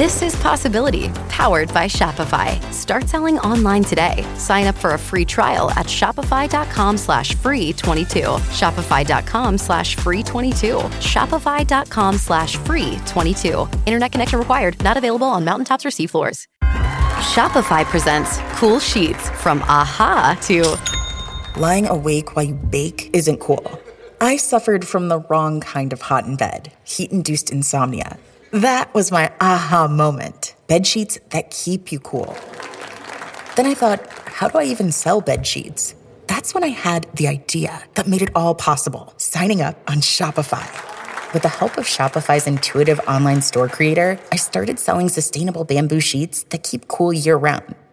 [0.00, 2.58] This is Possibility, powered by Shopify.
[2.72, 4.26] Start selling online today.
[4.38, 8.20] Sign up for a free trial at shopify.com slash free 22.
[8.60, 10.76] Shopify.com slash free 22.
[10.78, 13.68] Shopify.com slash free 22.
[13.84, 14.82] Internet connection required.
[14.82, 16.46] Not available on mountaintops or seafloors.
[17.34, 23.78] Shopify presents cool sheets from aha to lying awake while you bake isn't cool.
[24.22, 28.18] I suffered from the wrong kind of hot in bed, heat induced insomnia.
[28.52, 30.56] That was my aha moment.
[30.66, 32.36] Bed sheets that keep you cool.
[33.54, 35.94] Then I thought, how do I even sell bed sheets?
[36.26, 40.66] That's when I had the idea that made it all possible signing up on Shopify.
[41.32, 46.42] With the help of Shopify's intuitive online store creator, I started selling sustainable bamboo sheets
[46.50, 47.76] that keep cool year round.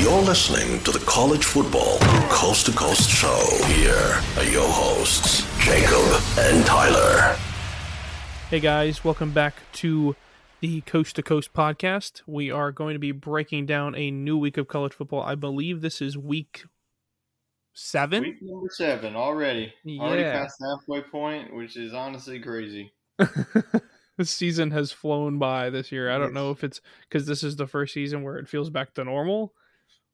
[0.00, 1.98] You're listening to the College Football
[2.30, 3.38] Coast to Coast Show.
[3.66, 7.36] Here are your hosts, Jacob and Tyler.
[8.48, 10.16] Hey guys, welcome back to
[10.60, 12.22] the Coast to Coast podcast.
[12.26, 15.20] We are going to be breaking down a new week of college football.
[15.22, 16.64] I believe this is week
[17.74, 18.22] seven.
[18.22, 19.74] Week number seven already.
[19.84, 20.00] Yeah.
[20.00, 22.94] Already past the halfway point, which is honestly crazy.
[24.16, 26.10] this season has flown by this year.
[26.10, 28.94] I don't know if it's because this is the first season where it feels back
[28.94, 29.52] to normal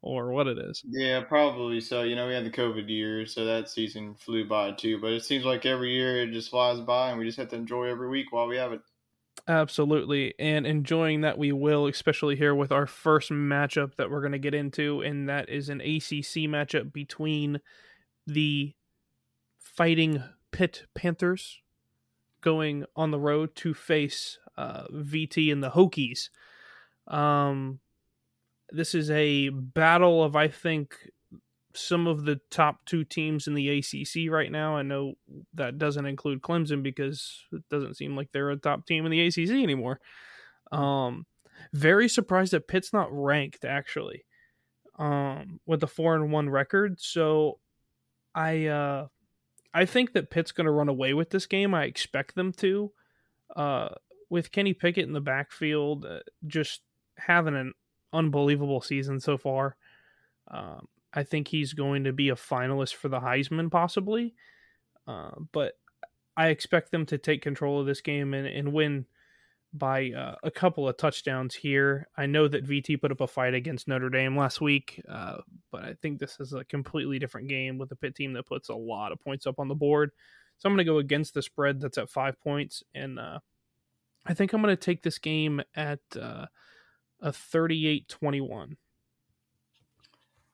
[0.07, 0.83] or what it is.
[0.89, 2.03] Yeah, probably so.
[2.03, 5.01] You know, we had the COVID year, so that season flew by too.
[5.01, 7.57] But it seems like every year it just flies by, and we just have to
[7.57, 8.81] enjoy every week while we have it.
[9.49, 10.35] Absolutely.
[10.39, 14.39] And enjoying that we will, especially here with our first matchup that we're going to
[14.39, 15.03] get into.
[15.03, 17.61] And that is an ACC matchup between
[18.27, 18.75] the
[19.59, 21.61] fighting Pitt Panthers
[22.41, 26.31] going on the road to face uh, VT and the Hokies.
[27.07, 27.79] Um,
[28.71, 30.97] this is a battle of, I think,
[31.75, 34.77] some of the top two teams in the ACC right now.
[34.77, 35.15] I know
[35.55, 39.27] that doesn't include Clemson because it doesn't seem like they're a top team in the
[39.27, 40.01] ACC anymore.
[40.73, 41.27] Um,
[41.73, 44.25] very surprised that Pitt's not ranked actually,
[44.99, 47.01] um, with a four and one record.
[47.01, 47.59] So,
[48.35, 49.07] I uh,
[49.73, 51.75] I think that Pitt's going to run away with this game.
[51.75, 52.93] I expect them to.
[53.55, 53.91] Uh,
[54.29, 56.83] with Kenny Pickett in the backfield, uh, just
[57.17, 57.73] having an
[58.13, 59.77] unbelievable season so far.
[60.49, 64.35] Um, I think he's going to be a finalist for the Heisman, possibly.
[65.07, 65.75] Uh, but
[66.37, 69.07] I expect them to take control of this game and, and win
[69.73, 72.09] by uh, a couple of touchdowns here.
[72.17, 75.39] I know that VT put up a fight against Notre Dame last week, uh,
[75.71, 78.69] but I think this is a completely different game with a Pitt team that puts
[78.69, 80.11] a lot of points up on the board.
[80.59, 83.41] So I'm going to go against the spread that's at five points, and uh,
[84.25, 86.47] I think I'm going to take this game at uh,
[87.21, 88.77] a 38 21.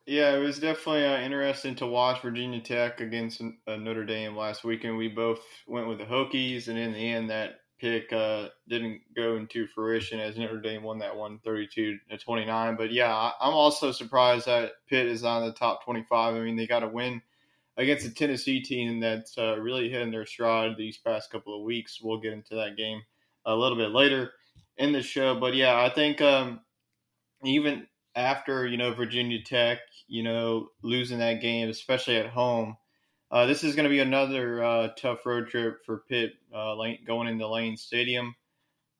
[0.06, 4.64] Yeah, it was definitely uh, interesting to watch Virginia Tech against uh, Notre Dame last
[4.64, 4.96] weekend.
[4.96, 9.36] We both went with the Hokies, and in the end, that pick uh, didn't go
[9.36, 12.76] into fruition as Notre Dame won that one 32 to 29.
[12.76, 16.34] But yeah, I'm also surprised that Pitt is on the top 25.
[16.34, 17.22] I mean, they got a win
[17.76, 22.00] against a Tennessee team that's uh, really hitting their stride these past couple of weeks.
[22.02, 23.02] We'll get into that game
[23.46, 24.32] a little bit later
[24.76, 25.38] in the show.
[25.38, 26.60] But yeah, I think um,
[27.44, 29.78] even after you know Virginia Tech,
[30.08, 32.76] you know losing that game, especially at home.
[33.30, 36.74] Uh, this is going to be another uh, tough road trip for Pitt uh,
[37.06, 38.34] going into Lane Stadium.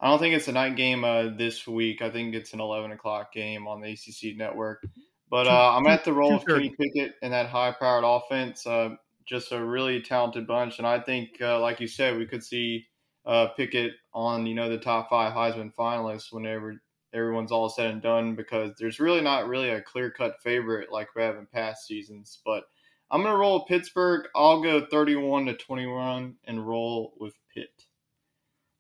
[0.01, 2.01] I don't think it's a night game uh, this week.
[2.01, 4.87] I think it's an 11 o'clock game on the ACC network.
[5.29, 8.67] But uh, I'm at the role of Kenny Pickett and that high-powered offense.
[8.67, 8.97] Uh,
[9.27, 12.87] just a really talented bunch, and I think, like you said, we could see
[13.25, 16.83] Uh, Pickett on you know the top five Heisman finalists whenever
[17.15, 21.15] everyone's all said and done because there's really not really a clear cut favorite like
[21.15, 22.41] we have in past seasons.
[22.45, 22.65] But
[23.11, 24.27] I'm gonna roll Pittsburgh.
[24.35, 27.87] I'll go 31 to 21 and roll with Pitt.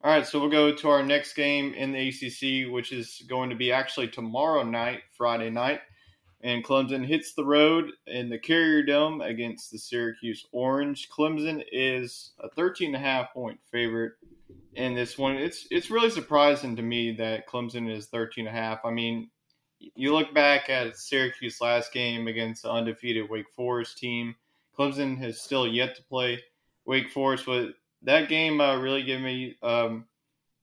[0.05, 3.49] All right, so we'll go to our next game in the ACC, which is going
[3.51, 5.81] to be actually tomorrow night, Friday night.
[6.41, 11.09] And Clemson hits the road in the Carrier Dome against the Syracuse Orange.
[11.09, 14.15] Clemson is a 13 and a half point favorite
[14.75, 15.37] in this one.
[15.37, 18.81] It's it's really surprising to me that Clemson is 13 and a half.
[18.85, 19.31] I mean,
[19.79, 24.35] you look back at Syracuse last game against the undefeated Wake Forest team.
[24.79, 26.43] Clemson has still yet to play
[26.87, 27.71] Wake Forest, but
[28.03, 30.07] that game uh, really gave me um,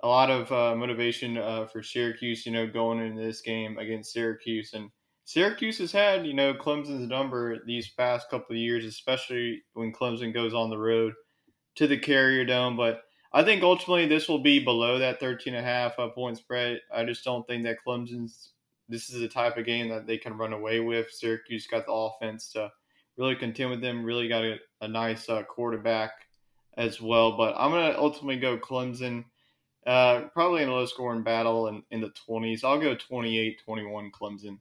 [0.02, 2.46] a lot of uh, motivation uh, for Syracuse.
[2.46, 4.90] You know, going into this game against Syracuse, and
[5.26, 10.34] Syracuse has had you know Clemson's number these past couple of years, especially when Clemson
[10.34, 11.14] goes on the road
[11.76, 15.66] to the Carrier Dome, but I think ultimately this will be below that 13 and
[15.66, 16.82] a half point spread.
[16.94, 18.52] I just don't think that Clemson's
[18.90, 21.12] this is the type of game that they can run away with.
[21.12, 22.72] Syracuse got the offense to
[23.18, 24.04] really contend with them.
[24.04, 26.12] Really got a, a nice uh, quarterback
[26.76, 27.38] as well.
[27.38, 29.26] But I'm gonna ultimately go Clemson.
[29.86, 32.64] Uh, probably in a low scoring battle in, in the 20s.
[32.64, 34.60] I'll go 28 21 Clemson.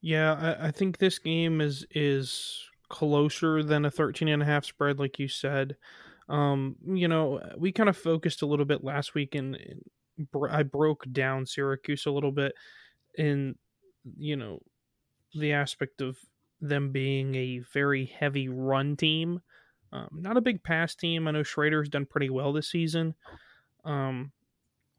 [0.00, 4.64] Yeah, I, I think this game is is closer than a 13 and a half
[4.64, 5.76] spread, like you said.
[6.28, 9.58] Um, you know, we kind of focused a little bit last week, and
[10.50, 12.52] I broke down Syracuse a little bit
[13.16, 13.56] in
[14.18, 14.60] you know
[15.34, 16.16] the aspect of
[16.60, 19.40] them being a very heavy run team,
[19.92, 21.28] um, not a big pass team.
[21.28, 23.14] I know Shrader's done pretty well this season,
[23.84, 24.32] um,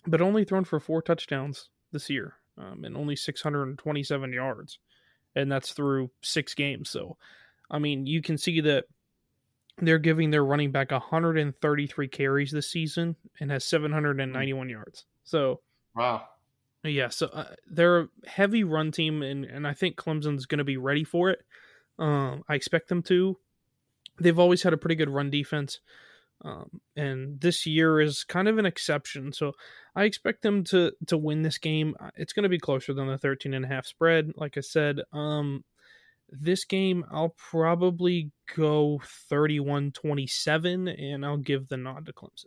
[0.06, 4.80] but only thrown for four touchdowns this year um, and only 627 yards,
[5.36, 6.90] and that's through six games.
[6.90, 7.18] So,
[7.70, 8.86] I mean, you can see that
[9.78, 15.06] they're giving their running back 133 carries this season and has 791 yards.
[15.24, 15.62] So,
[15.96, 16.28] wow.
[16.84, 20.64] Yeah, so uh, they're a heavy run team, and, and I think Clemson's going to
[20.64, 21.44] be ready for it.
[21.98, 23.38] Um, I expect them to.
[24.20, 25.80] They've always had a pretty good run defense,
[26.44, 29.34] um, and this year is kind of an exception.
[29.34, 29.54] So
[29.96, 31.96] I expect them to to win this game.
[32.00, 34.34] Uh, it's going to be closer than the 13 and a half spread.
[34.36, 35.64] Like I said, um,
[36.30, 42.46] this game, I'll probably go 31 27, and I'll give the nod to Clemson.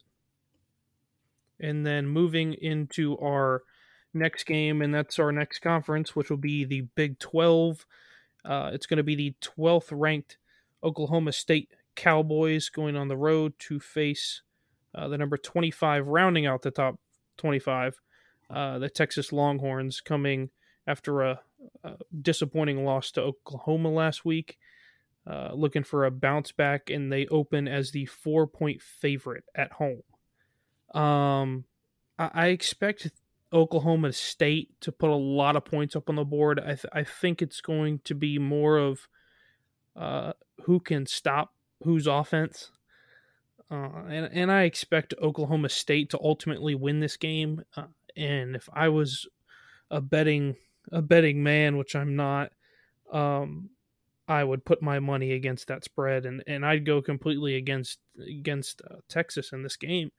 [1.60, 3.62] And then moving into our
[4.14, 7.86] next game, and that's our next conference, which will be the Big 12.
[8.44, 10.38] Uh, it's going to be the 12th ranked
[10.82, 14.42] Oklahoma State Cowboys going on the road to face
[14.94, 16.99] uh, the number 25, rounding out the top
[17.38, 18.00] 25,
[18.50, 20.50] uh, the Texas Longhorns coming
[20.87, 21.40] after a
[21.85, 24.59] uh, disappointing loss to Oklahoma last week.
[25.27, 29.73] Uh, looking for a bounce back, and they open as the four point favorite at
[29.73, 30.03] home.
[30.95, 31.65] Um,
[32.19, 33.11] I, I, expect
[33.53, 36.59] Oklahoma State to put a lot of points up on the board.
[36.59, 39.07] I, th- I think it's going to be more of
[39.95, 42.71] uh, who can stop whose offense.
[43.71, 47.65] Uh, and, and I expect Oklahoma State to ultimately win this game.
[47.77, 47.85] Uh,
[48.17, 49.29] and if I was
[49.91, 50.57] a betting
[50.92, 52.52] a betting man, which I'm not,
[53.12, 53.71] um,
[54.26, 58.83] I would put my money against that spread, and, and I'd go completely against against
[58.83, 60.12] uh, Texas in this game,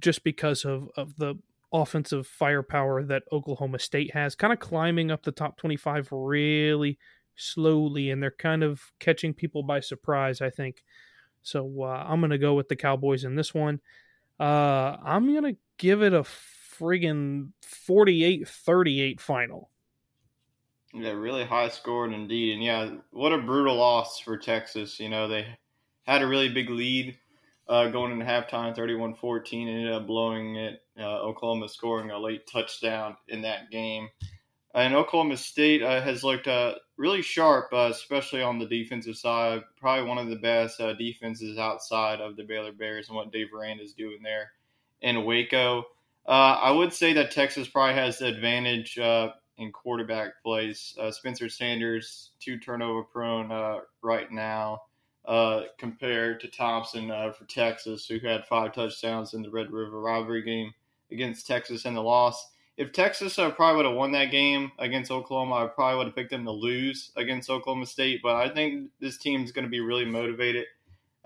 [0.00, 1.36] just because of of the
[1.72, 6.98] offensive firepower that Oklahoma State has, kind of climbing up the top 25 really
[7.36, 10.40] slowly, and they're kind of catching people by surprise.
[10.40, 10.82] I think
[11.42, 11.82] so.
[11.82, 13.80] Uh, I'm gonna go with the Cowboys in this one.
[14.40, 19.70] Uh, I'm gonna give it a friggin' 48-38 final.
[20.98, 22.54] Yeah, really high scored indeed.
[22.54, 24.98] And yeah, what a brutal loss for Texas.
[24.98, 25.46] You know, they
[26.04, 27.18] had a really big lead
[27.68, 30.82] uh, going into halftime, 31 14, ended up blowing it.
[30.98, 34.08] Uh, Oklahoma scoring a late touchdown in that game.
[34.74, 39.62] and Oklahoma State uh, has looked uh, really sharp, uh, especially on the defensive side.
[39.78, 43.48] Probably one of the best uh, defenses outside of the Baylor Bears and what Dave
[43.54, 44.52] Aranda is doing there
[45.02, 45.84] in Waco.
[46.28, 48.98] I would say that Texas probably has the advantage
[49.58, 50.96] in quarterback plays.
[51.10, 54.82] Spencer Sanders, two turnover prone right now.
[55.78, 60.72] compared to Thompson for Texas, who had five touchdowns in the Red River rivalry game
[61.10, 65.10] against Texas in the loss if Texas uh, probably would have won that game against
[65.10, 68.20] Oklahoma, I probably would have picked them to lose against Oklahoma State.
[68.22, 70.66] But I think this team is going to be really motivated,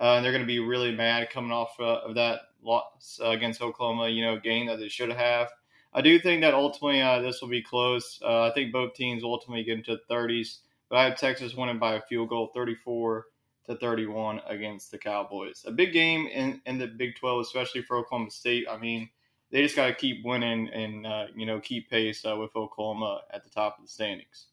[0.00, 3.30] uh, and they're going to be really mad coming off uh, of that loss uh,
[3.30, 4.08] against Oklahoma.
[4.08, 5.48] You know, game that they should have.
[5.92, 8.20] I do think that ultimately uh, this will be close.
[8.22, 11.54] Uh, I think both teams will ultimately get into the 30s, but I have Texas
[11.54, 13.26] winning by a field goal, 34
[13.66, 15.64] to 31 against the Cowboys.
[15.66, 18.66] A big game in, in the Big 12, especially for Oklahoma State.
[18.70, 19.10] I mean
[19.50, 23.22] they just got to keep winning and uh, you know keep pace uh, with Oklahoma
[23.32, 24.46] at the top of the standings.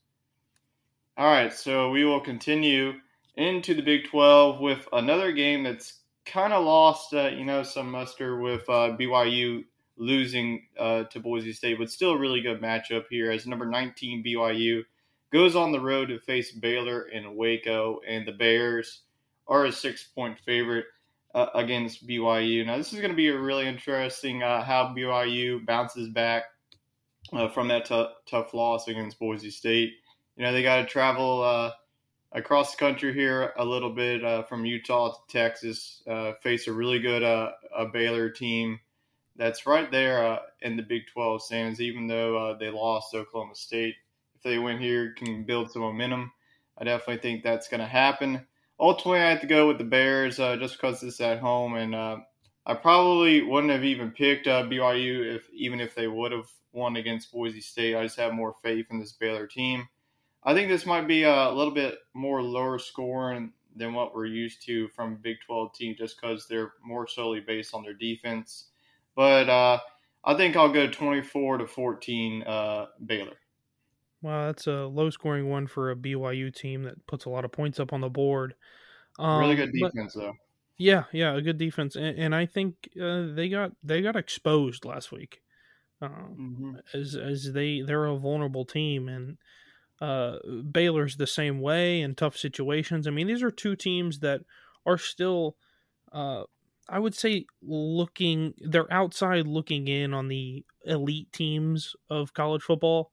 [1.17, 2.93] All right, so we will continue
[3.35, 7.89] into the Big 12 with another game that's kind of lost, uh, you know, some
[7.89, 9.63] muster with uh, BYU
[9.97, 14.23] losing uh, to Boise State, but still a really good matchup here as number 19
[14.23, 14.83] BYU
[15.31, 19.01] goes on the road to face Baylor in Waco, and the Bears
[19.47, 20.85] are a six-point favorite
[21.35, 22.65] uh, against BYU.
[22.65, 26.43] Now, this is going to be a really interesting uh, how BYU bounces back
[27.33, 29.93] uh, from that t- tough loss against Boise State.
[30.35, 31.71] You know, they got to travel uh,
[32.31, 36.03] across the country here a little bit uh, from Utah to Texas,
[36.41, 38.79] face a really good a Baylor team
[39.37, 43.95] that's right there in the Big 12 stands, even though they lost Oklahoma State.
[44.35, 46.31] If they win here, can build some momentum.
[46.77, 48.45] I definitely think that's going to happen
[48.79, 51.95] ultimately, I have to go with the Bears uh, just because it's at home, and
[51.95, 52.17] uh,
[52.65, 56.97] I probably wouldn't have even picked uh, BYU if even if they would have won
[56.97, 57.95] against Boise State.
[57.95, 59.87] I just have more faith in this Baylor team.
[60.43, 64.63] I think this might be a little bit more lower scoring than what we're used
[64.65, 68.65] to from Big 12 team, just because they're more solely based on their defense.
[69.17, 69.79] But uh,
[70.23, 73.35] I think I'll go 24 to 14 uh, Baylor.
[74.21, 77.51] Wow, that's a low scoring one for a BYU team that puts a lot of
[77.51, 78.53] points up on the board.
[79.19, 80.33] Um, really good defense, but, though.
[80.77, 84.85] Yeah, yeah, a good defense, and, and I think uh, they got they got exposed
[84.85, 85.41] last week,
[86.01, 86.99] um, mm-hmm.
[86.99, 89.37] as as they they're a vulnerable team, and
[89.99, 90.37] uh,
[90.71, 93.07] Baylor's the same way in tough situations.
[93.07, 94.41] I mean, these are two teams that
[94.85, 95.55] are still,
[96.11, 96.43] uh,
[96.89, 103.11] I would say, looking they're outside looking in on the elite teams of college football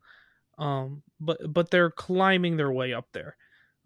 [0.58, 3.36] um, but but they're climbing their way up there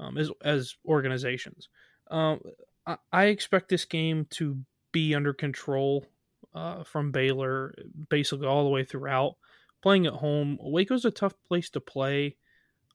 [0.01, 1.69] um, as as organizations.
[2.11, 2.41] Um,
[2.87, 4.59] I, I expect this game to
[4.93, 6.07] be under control
[6.55, 7.75] uh, from Baylor
[8.09, 9.37] basically all the way throughout.
[9.81, 12.37] Playing at home, Waco's a tough place to play,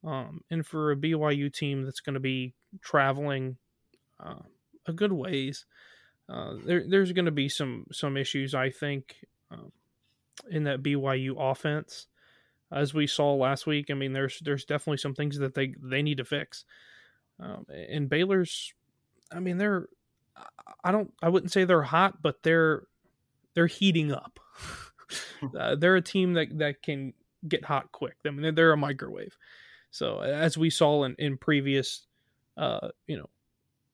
[0.03, 3.57] um, and for a BYU team that's going to be traveling
[4.19, 4.41] uh,
[4.85, 5.65] a good ways,
[6.33, 9.15] uh, there, there's going to be some some issues I think
[9.51, 9.71] um,
[10.49, 12.07] in that BYU offense
[12.71, 13.91] as we saw last week.
[13.91, 16.65] I mean, there's there's definitely some things that they they need to fix.
[17.39, 18.73] Um, and Baylor's,
[19.31, 19.87] I mean, they're
[20.83, 22.83] I don't I wouldn't say they're hot, but they're
[23.53, 24.39] they're heating up.
[25.57, 27.13] uh, they're a team that that can
[27.47, 28.17] get hot quick.
[28.25, 29.37] I mean, they're, they're a microwave.
[29.91, 32.07] So as we saw in in previous,
[32.57, 33.29] uh, you know,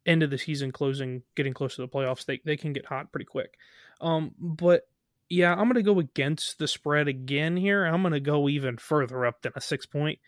[0.09, 3.11] end of the season closing, getting close to the playoffs, they they can get hot
[3.11, 3.57] pretty quick.
[4.01, 4.87] Um, but
[5.29, 7.85] yeah, I'm going to go against the spread again here.
[7.85, 10.19] I'm going to go even further up than a six point.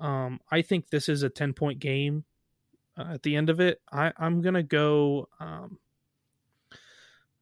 [0.00, 2.24] Um, I think this is a 10 point game
[2.96, 3.80] uh, at the end of it.
[3.92, 5.78] I, I'm going to go, um,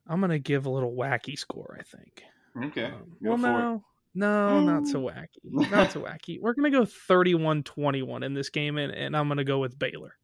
[0.07, 2.23] I'm going to give a little wacky score, I think.
[2.65, 2.87] Okay.
[2.87, 5.27] Um, well, no, no, not so wacky.
[5.45, 6.41] Not so wacky.
[6.41, 9.59] We're going to go 31 21 in this game, and, and I'm going to go
[9.59, 10.17] with Baylor.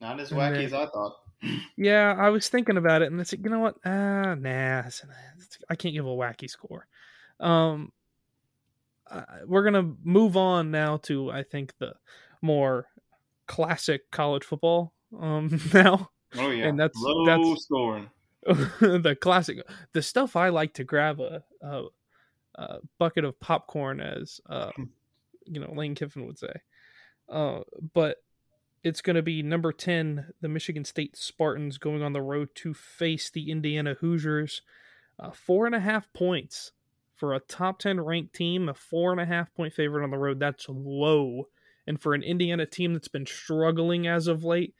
[0.00, 1.16] Not as wacky then, as I thought.
[1.76, 3.76] Yeah, I was thinking about it, and it's you know what?
[3.84, 4.82] Ah, uh, nah,
[5.68, 6.86] I can't give a wacky score.
[7.38, 7.92] Um,
[9.10, 11.94] uh, we're gonna move on now to I think the
[12.42, 12.86] more
[13.46, 14.92] classic college football.
[15.18, 16.10] Um, now.
[16.36, 18.10] Oh yeah, and that's low that's, scoring.
[18.46, 19.58] the classic,
[19.92, 21.84] the stuff I like to grab a, a,
[22.54, 24.70] a bucket of popcorn, as uh,
[25.44, 26.52] you know, Lane Kiffin would say.
[27.28, 27.60] Uh,
[27.92, 28.18] but
[28.82, 32.72] it's going to be number 10, the Michigan State Spartans going on the road to
[32.72, 34.62] face the Indiana Hoosiers.
[35.18, 36.72] Uh, four and a half points
[37.14, 40.16] for a top 10 ranked team, a four and a half point favorite on the
[40.16, 40.40] road.
[40.40, 41.48] That's low.
[41.86, 44.74] And for an Indiana team that's been struggling as of late,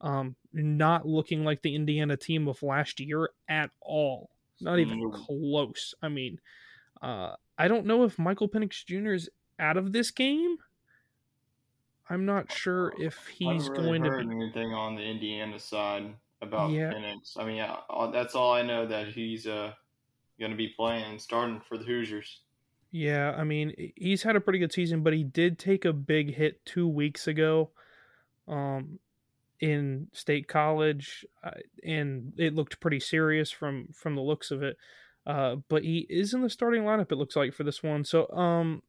[0.00, 4.30] um, not looking like the Indiana team of last year at all.
[4.60, 5.94] Not even close.
[6.02, 6.40] I mean,
[7.02, 9.12] uh, I don't know if Michael Penix Jr.
[9.12, 9.28] is
[9.58, 10.56] out of this game.
[12.10, 14.34] I'm not sure if he's really going to be.
[14.34, 16.92] anything on the Indiana side about Yeah.
[16.92, 17.38] Penix.
[17.38, 17.76] I mean, yeah,
[18.12, 19.72] that's all I know that he's uh
[20.38, 22.40] going to be playing, starting for the Hoosiers.
[22.90, 26.34] Yeah, I mean, he's had a pretty good season, but he did take a big
[26.34, 27.70] hit two weeks ago,
[28.46, 28.98] um,
[29.60, 31.52] in state college, uh,
[31.84, 34.76] and it looked pretty serious from from the looks of it.
[35.24, 37.12] Uh, but he is in the starting lineup.
[37.12, 38.04] It looks like for this one.
[38.04, 38.82] So, um,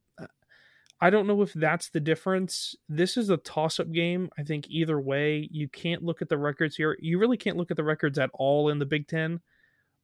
[1.03, 2.77] I don't know if that's the difference.
[2.87, 4.29] This is a toss up game.
[4.37, 6.97] I think either way, you can't look at the records here.
[7.01, 9.41] You really can't look at the records at all in the Big Ten.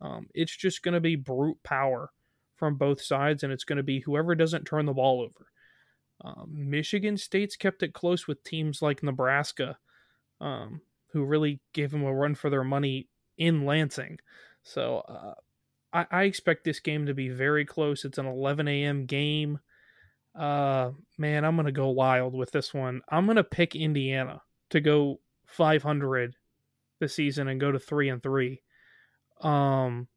[0.01, 2.11] Um, it's just going to be brute power
[2.57, 5.47] from both sides, and it's going to be whoever doesn't turn the ball over.
[6.19, 9.77] Um, Michigan State's kept it close with teams like Nebraska,
[10.41, 10.81] um,
[11.13, 14.19] who really gave them a run for their money in Lansing.
[14.63, 15.35] So uh,
[15.93, 18.03] I, I expect this game to be very close.
[18.03, 19.05] It's an 11 a.m.
[19.05, 19.59] game.
[20.35, 23.01] Uh, man, I'm to go wild with this one.
[23.09, 26.35] I'm to pick Indiana to go 500
[26.99, 28.61] this season and go to 3 and 3.
[29.41, 30.07] Um,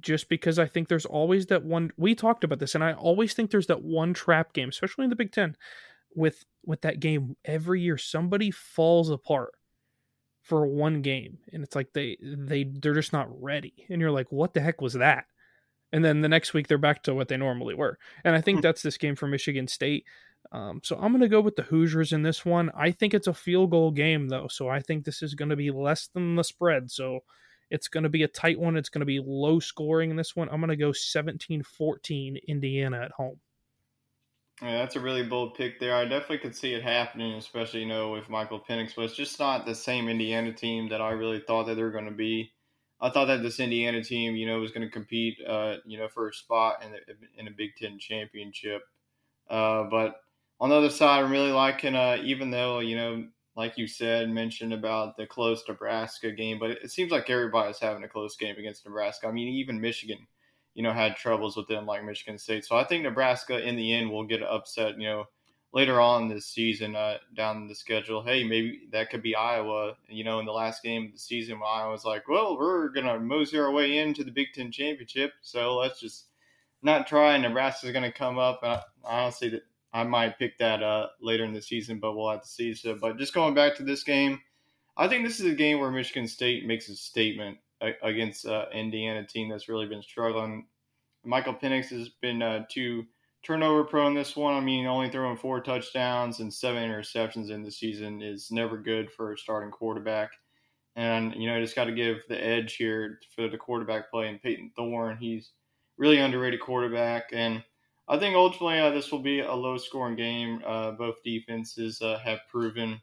[0.00, 3.34] just because I think there's always that one we talked about this and I always
[3.34, 5.56] think there's that one trap game, especially in the Big 10
[6.14, 9.52] with with that game every year somebody falls apart
[10.42, 14.30] for one game and it's like they they they're just not ready and you're like
[14.30, 15.26] what the heck was that
[15.92, 17.98] and then the next week they're back to what they normally were.
[18.24, 20.04] And i think that's this game for michigan state.
[20.52, 22.70] Um, so i'm going to go with the hoosiers in this one.
[22.76, 25.56] I think it's a field goal game though so i think this is going to
[25.56, 26.90] be less than the spread.
[26.90, 27.20] So
[27.70, 28.76] it's going to be a tight one.
[28.76, 30.48] It's going to be low scoring in this one.
[30.48, 33.38] I'm going to go 17-14 indiana at home.
[34.62, 35.94] Yeah, that's a really bold pick there.
[35.94, 39.38] I definitely could see it happening, especially you know with Michael Penix, but it's just
[39.38, 42.52] not the same Indiana team that I really thought that they were going to be.
[43.00, 46.08] I thought that this Indiana team, you know, was going to compete, uh, you know,
[46.08, 46.98] for a spot in the,
[47.40, 48.82] in a Big Ten championship.
[49.48, 50.16] Uh, but
[50.60, 53.26] on the other side, I'm really liking, uh, even though you know,
[53.56, 58.04] like you said, mentioned about the close Nebraska game, but it, seems like everybody's having
[58.04, 59.28] a close game against Nebraska.
[59.28, 60.26] I mean, even Michigan
[60.78, 62.64] you know, had troubles with them like Michigan State.
[62.64, 65.24] So I think Nebraska in the end will get upset, you know,
[65.72, 68.22] later on this season uh, down the schedule.
[68.22, 71.60] Hey, maybe that could be Iowa, you know, in the last game of the season
[71.60, 74.72] when Iowa was like, well, we're going to mosey our way into the Big Ten
[74.72, 75.32] championship.
[75.42, 76.26] So let's just
[76.82, 77.36] not try.
[77.36, 78.60] Nebraska's going to come up.
[78.62, 82.42] I, honestly, that I might pick that uh, later in the season, but we'll have
[82.42, 82.74] to see.
[82.74, 84.40] So, but just going back to this game,
[84.96, 87.58] I think this is a game where Michigan State makes a statement
[88.02, 90.66] against uh, Indiana team that's really been struggling.
[91.24, 93.06] Michael Penix has been uh, too
[93.42, 94.54] turnover prone this one.
[94.54, 99.10] I mean, only throwing four touchdowns and seven interceptions in the season is never good
[99.10, 100.30] for a starting quarterback.
[100.96, 104.42] And you know, just got to give the edge here for the quarterback play and
[104.42, 105.16] Payton Thorne.
[105.18, 105.52] He's
[105.96, 107.62] really underrated quarterback, and
[108.08, 110.62] I think ultimately uh, this will be a low scoring game.
[110.66, 113.00] Uh, both defenses uh, have proven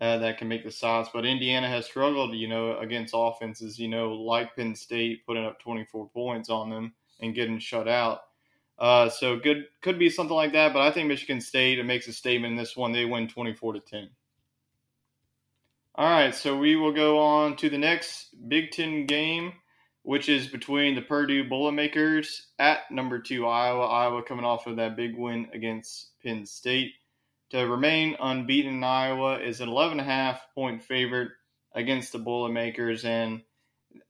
[0.00, 1.10] uh, that can make the shots.
[1.12, 5.58] But Indiana has struggled, you know, against offenses, you know, like Penn State, putting up
[5.60, 8.20] 24 points on them and getting shut out.
[8.78, 10.72] Uh, so good could be something like that.
[10.72, 12.92] But I think Michigan State it makes a statement in this one.
[12.92, 14.10] They win 24 to 10.
[15.96, 19.52] All right, so we will go on to the next Big Ten game,
[20.02, 23.86] which is between the Purdue Boilermakers at number two Iowa.
[23.86, 26.92] Iowa coming off of that big win against Penn State
[27.50, 31.30] to remain unbeaten in Iowa is an 11.5 point favorite
[31.74, 33.04] against the Boilermakers.
[33.04, 33.42] And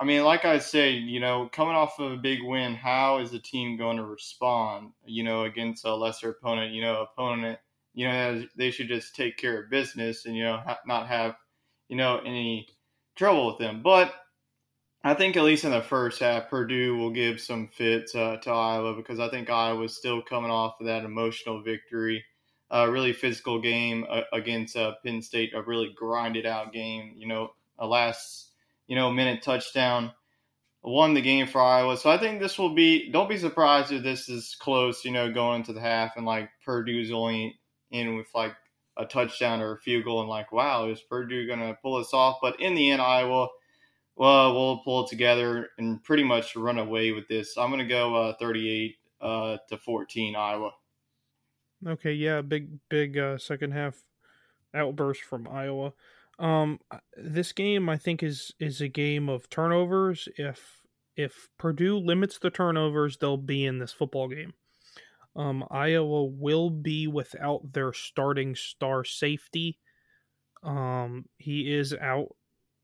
[0.01, 3.31] I mean, like I say, you know, coming off of a big win, how is
[3.31, 6.73] the team going to respond, you know, against a lesser opponent?
[6.73, 7.59] You know, opponent,
[7.95, 11.37] you know, they should just take care of business and, you know, not have,
[11.88, 12.69] you know, any
[13.17, 13.83] trouble with them.
[13.83, 14.14] But
[15.03, 18.51] I think at least in the first half, Purdue will give some fits uh, to
[18.51, 22.25] Iowa because I think Iowa's still coming off of that emotional victory
[22.71, 27.14] a really physical game uh, against uh, Penn State, a really grinded out game.
[27.17, 28.48] You know, last
[28.88, 30.12] you know minute touchdown
[30.83, 31.96] won the game for Iowa.
[31.96, 33.11] So I think this will be.
[33.11, 35.05] Don't be surprised if this is close.
[35.05, 37.59] You know, going into the half and like Purdue's only
[37.90, 38.55] in with like
[38.96, 42.12] a touchdown or a field goal, and like, wow, is Purdue going to pull this
[42.12, 42.38] off?
[42.42, 43.48] But in the end, Iowa.
[44.16, 47.57] Well, we'll pull it together and pretty much run away with this.
[47.57, 50.72] I'm going to go uh, 38 uh, to 14 Iowa.
[51.87, 54.03] Okay, yeah, big big uh, second half
[54.74, 55.92] outburst from Iowa.
[56.38, 56.79] Um,
[57.16, 60.29] this game I think is is a game of turnovers.
[60.37, 64.53] If if Purdue limits the turnovers, they'll be in this football game.
[65.35, 69.79] Um, Iowa will be without their starting star safety.
[70.62, 72.35] Um, he is out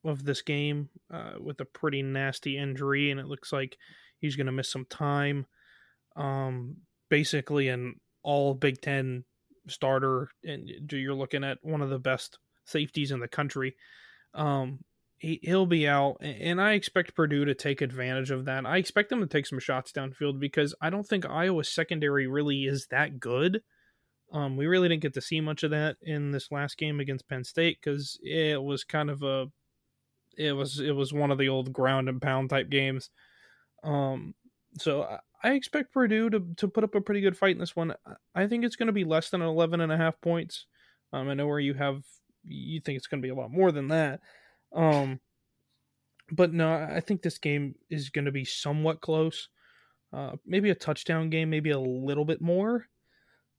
[0.04, 3.76] of this game uh, with a pretty nasty injury, and it looks like
[4.18, 5.46] he's going to miss some time.
[6.16, 6.76] Um,
[7.08, 9.24] basically, an all Big Ten
[9.68, 13.76] starter, and you're looking at one of the best safeties in the country.
[14.34, 14.80] Um,
[15.18, 18.66] he, will be out, and I expect Purdue to take advantage of that.
[18.66, 22.64] I expect them to take some shots downfield because I don't think Iowa's secondary really
[22.64, 23.62] is that good.
[24.32, 27.28] Um, we really didn't get to see much of that in this last game against
[27.28, 29.46] Penn State because it was kind of a,
[30.36, 33.10] it was it was one of the old ground and pound type games.
[33.84, 34.34] Um,
[34.78, 37.94] so I expect Purdue to, to put up a pretty good fight in this one.
[38.34, 40.66] I think it's going to be less than 11 and a half points.
[41.12, 42.02] Um, I know where you have,
[42.46, 44.20] you think it's going to be a lot more than that.
[44.72, 45.20] Um,
[46.30, 49.48] but no, I think this game is going to be somewhat close.
[50.12, 52.86] Uh, maybe a touchdown game, maybe a little bit more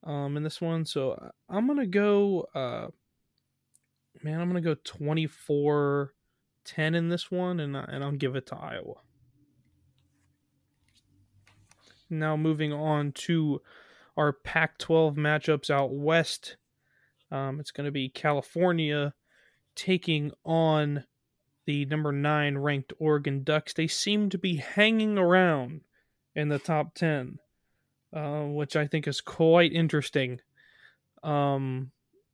[0.03, 0.85] um, in this one.
[0.85, 2.87] So I'm going to go, uh,
[4.23, 6.13] man, I'm going to go 24
[6.65, 8.95] 10 in this one, and, and I'll give it to Iowa.
[12.09, 13.61] Now moving on to
[14.17, 16.57] our Pac 12 matchups out west.
[17.31, 19.13] Um, it's going to be California
[19.75, 21.03] taking on
[21.65, 23.73] the number nine ranked Oregon Ducks.
[23.73, 25.81] They seem to be hanging around
[26.35, 27.39] in the top 10,
[28.13, 30.39] uh, which I think is quite interesting.
[31.23, 31.91] Um,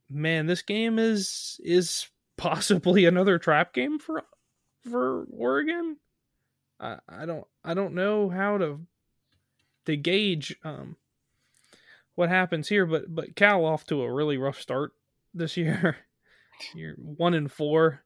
[0.09, 4.23] man, this game is is possibly another trap game for
[4.89, 5.97] for Oregon.
[6.79, 8.81] I, I don't I don't know how to
[9.85, 10.97] to gauge um,
[12.15, 12.85] what happens here.
[12.85, 14.91] But but Cal off to a really rough start
[15.33, 15.97] this year.
[16.75, 18.03] you're one in four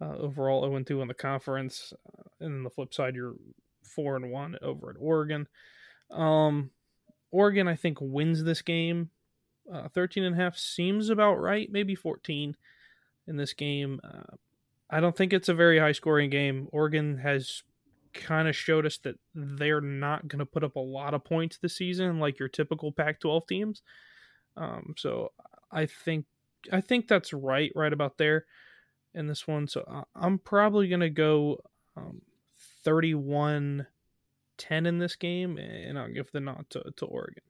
[0.00, 3.14] uh, overall, zero oh and two in the conference, uh, and then the flip side,
[3.14, 3.34] you're
[3.82, 5.46] four and one over at Oregon.
[6.10, 6.70] Um,
[7.30, 9.10] Oregon, I think, wins this game.
[9.72, 12.56] Uh, 13 and a half seems about right, maybe 14
[13.28, 14.00] in this game.
[14.02, 14.36] Uh,
[14.88, 16.68] I don't think it's a very high scoring game.
[16.72, 17.62] Oregon has
[18.12, 21.58] kind of showed us that they're not going to put up a lot of points
[21.58, 23.82] this season like your typical Pac-12 teams.
[24.56, 25.32] Um, so
[25.70, 26.26] I think
[26.72, 28.44] I think that's right, right about there
[29.14, 29.66] in this one.
[29.68, 31.58] So I'm probably going to go
[31.96, 32.22] um,
[32.84, 33.86] 31
[34.58, 37.42] 10 in this game, and I'll give the nod to, to Oregon.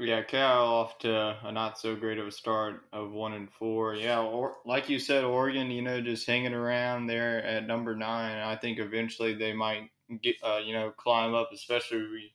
[0.00, 3.96] Yeah, Cal off to a not so great of a start of one and four.
[3.96, 8.38] Yeah, or, like you said, Oregon, you know, just hanging around there at number nine.
[8.38, 9.90] I think eventually they might
[10.22, 12.32] get, uh, you know, climb up, especially if we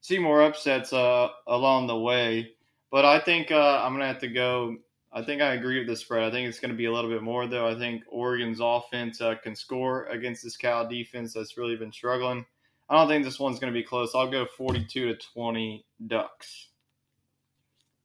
[0.00, 2.54] see more upsets uh, along the way.
[2.90, 4.76] But I think uh, I'm gonna have to go.
[5.12, 6.24] I think I agree with the spread.
[6.24, 7.68] I think it's to be a little bit more though.
[7.68, 12.44] I think Oregon's offense uh, can score against this Cal defense that's really been struggling.
[12.88, 14.16] I don't think this one's to be close.
[14.16, 16.68] I'll go 42 to 20 Ducks.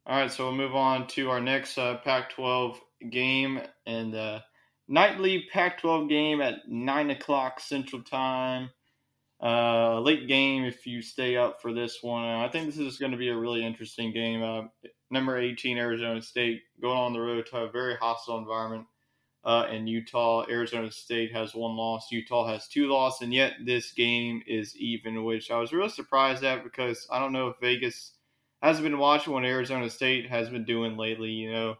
[0.10, 4.40] All right, so we'll move on to our next uh, Pac 12 game and uh,
[4.88, 8.72] nightly Pac 12 game at 9 o'clock Central Time.
[9.40, 12.24] Uh, late game if you stay up for this one.
[12.24, 14.42] I think this is going to be a really interesting game.
[14.42, 18.88] Uh, number 18, Arizona State, going on the road to a very hostile environment
[19.44, 20.44] uh, in Utah.
[20.50, 25.24] Arizona State has one loss, Utah has two losses, and yet this game is even,
[25.24, 28.14] which I was really surprised at because I don't know if Vegas
[28.62, 31.30] has been watching what Arizona State has been doing lately.
[31.30, 31.76] You know,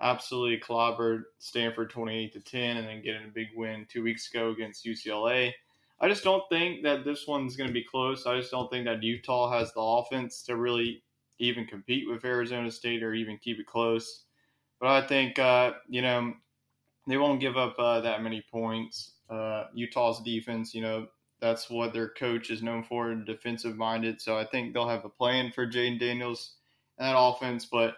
[0.00, 4.50] absolutely clobbered Stanford 28 to 10, and then getting a big win two weeks ago
[4.50, 5.52] against UCLA.
[6.00, 8.26] I just don't think that this one's going to be close.
[8.26, 11.02] I just don't think that Utah has the offense to really
[11.40, 14.24] even compete with Arizona State or even keep it close.
[14.80, 16.34] But I think uh, you know
[17.08, 19.12] they won't give up uh, that many points.
[19.28, 21.06] Uh, Utah's defense, you know,
[21.40, 24.20] that's what their coach is known for, defensive minded.
[24.20, 26.54] So I think they'll have a plan for Jayden Daniels
[26.98, 27.66] and that offense.
[27.66, 27.96] But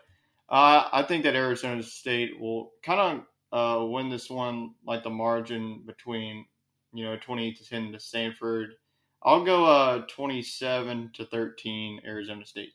[0.48, 3.22] uh, I think that Arizona State will kind
[3.52, 6.44] of uh, win this one, like the margin between
[6.92, 8.74] you know 28 to 10 to Stanford.
[9.22, 12.72] I'll go uh, 27 to 13 Arizona State.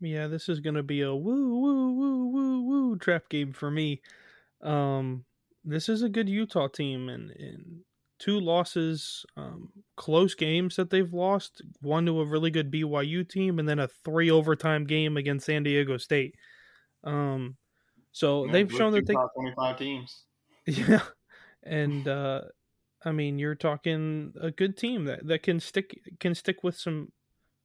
[0.00, 3.70] Yeah, this is going to be a woo woo woo woo woo trap game for
[3.70, 4.00] me.
[4.62, 5.24] Um,
[5.64, 7.82] this is a good Utah team, and, and
[8.20, 11.62] two losses, um, close games that they've lost.
[11.80, 15.64] One to a really good BYU team, and then a three overtime game against San
[15.64, 16.36] Diego State.
[17.02, 17.56] Um,
[18.12, 20.24] so yeah, they've shown that they twenty five teams.
[20.66, 21.00] Yeah,
[21.64, 22.42] and uh,
[23.04, 27.10] I mean you're talking a good team that, that can stick can stick with some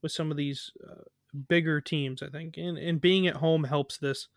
[0.02, 1.04] with some of these uh,
[1.50, 2.24] bigger teams.
[2.24, 4.28] I think, and and being at home helps this.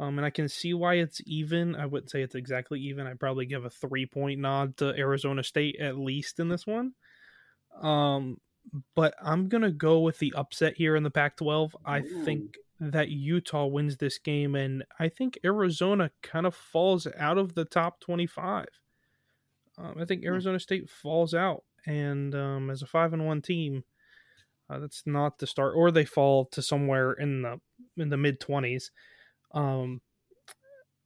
[0.00, 1.74] Um, and I can see why it's even.
[1.74, 3.06] I wouldn't say it's exactly even.
[3.06, 6.92] I'd probably give a three point nod to Arizona State at least in this one.
[7.80, 8.38] Um,
[8.94, 11.72] but I'm gonna go with the upset here in the Pac-12.
[11.84, 12.24] I Ooh.
[12.24, 17.54] think that Utah wins this game, and I think Arizona kind of falls out of
[17.54, 18.66] the top 25.
[19.78, 20.28] Um, I think hmm.
[20.28, 23.84] Arizona State falls out, and um, as a five and one team,
[24.70, 27.60] Uh, that's not the start, or they fall to somewhere in the
[27.96, 28.90] in the mid twenties.
[29.52, 30.00] Um,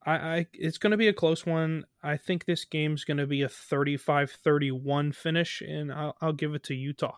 [0.05, 1.85] I, I it's going to be a close one.
[2.03, 6.65] I think this game's going to be a 35-31 finish, and I'll, I'll give it
[6.65, 7.17] to Utah.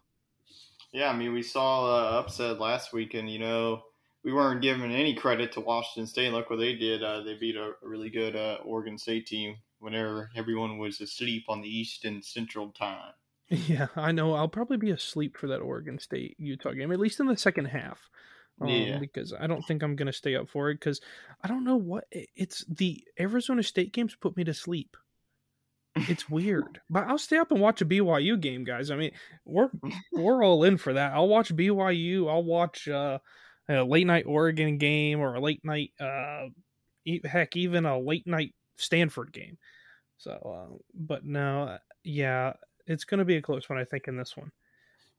[0.93, 3.83] Yeah, I mean, we saw uh, upset last week, and you know,
[4.23, 6.33] we weren't giving any credit to Washington State.
[6.33, 7.03] Look what they did.
[7.03, 11.45] Uh, they beat a, a really good uh, Oregon State team whenever everyone was asleep
[11.49, 13.13] on the East and Central Time.
[13.49, 14.33] Yeah, I know.
[14.33, 17.67] I'll probably be asleep for that Oregon State Utah game, at least in the second
[17.67, 18.09] half.
[18.61, 18.99] Um, yeah.
[18.99, 21.01] Because I don't think I'm going to stay up for it because
[21.43, 24.97] I don't know what it's the Arizona State games put me to sleep.
[25.97, 28.91] It's weird, but I'll stay up and watch a BYU game, guys.
[28.91, 29.13] I mean,
[29.45, 29.71] we're
[30.13, 31.13] we're all in for that.
[31.13, 32.29] I'll watch BYU.
[32.29, 33.19] I'll watch uh,
[33.69, 36.47] a late night Oregon game or a late night, uh,
[37.25, 39.57] heck, even a late night Stanford game.
[40.19, 42.55] So, uh, but no, yeah,
[42.87, 44.51] it's going to be a close one, I think, in this one.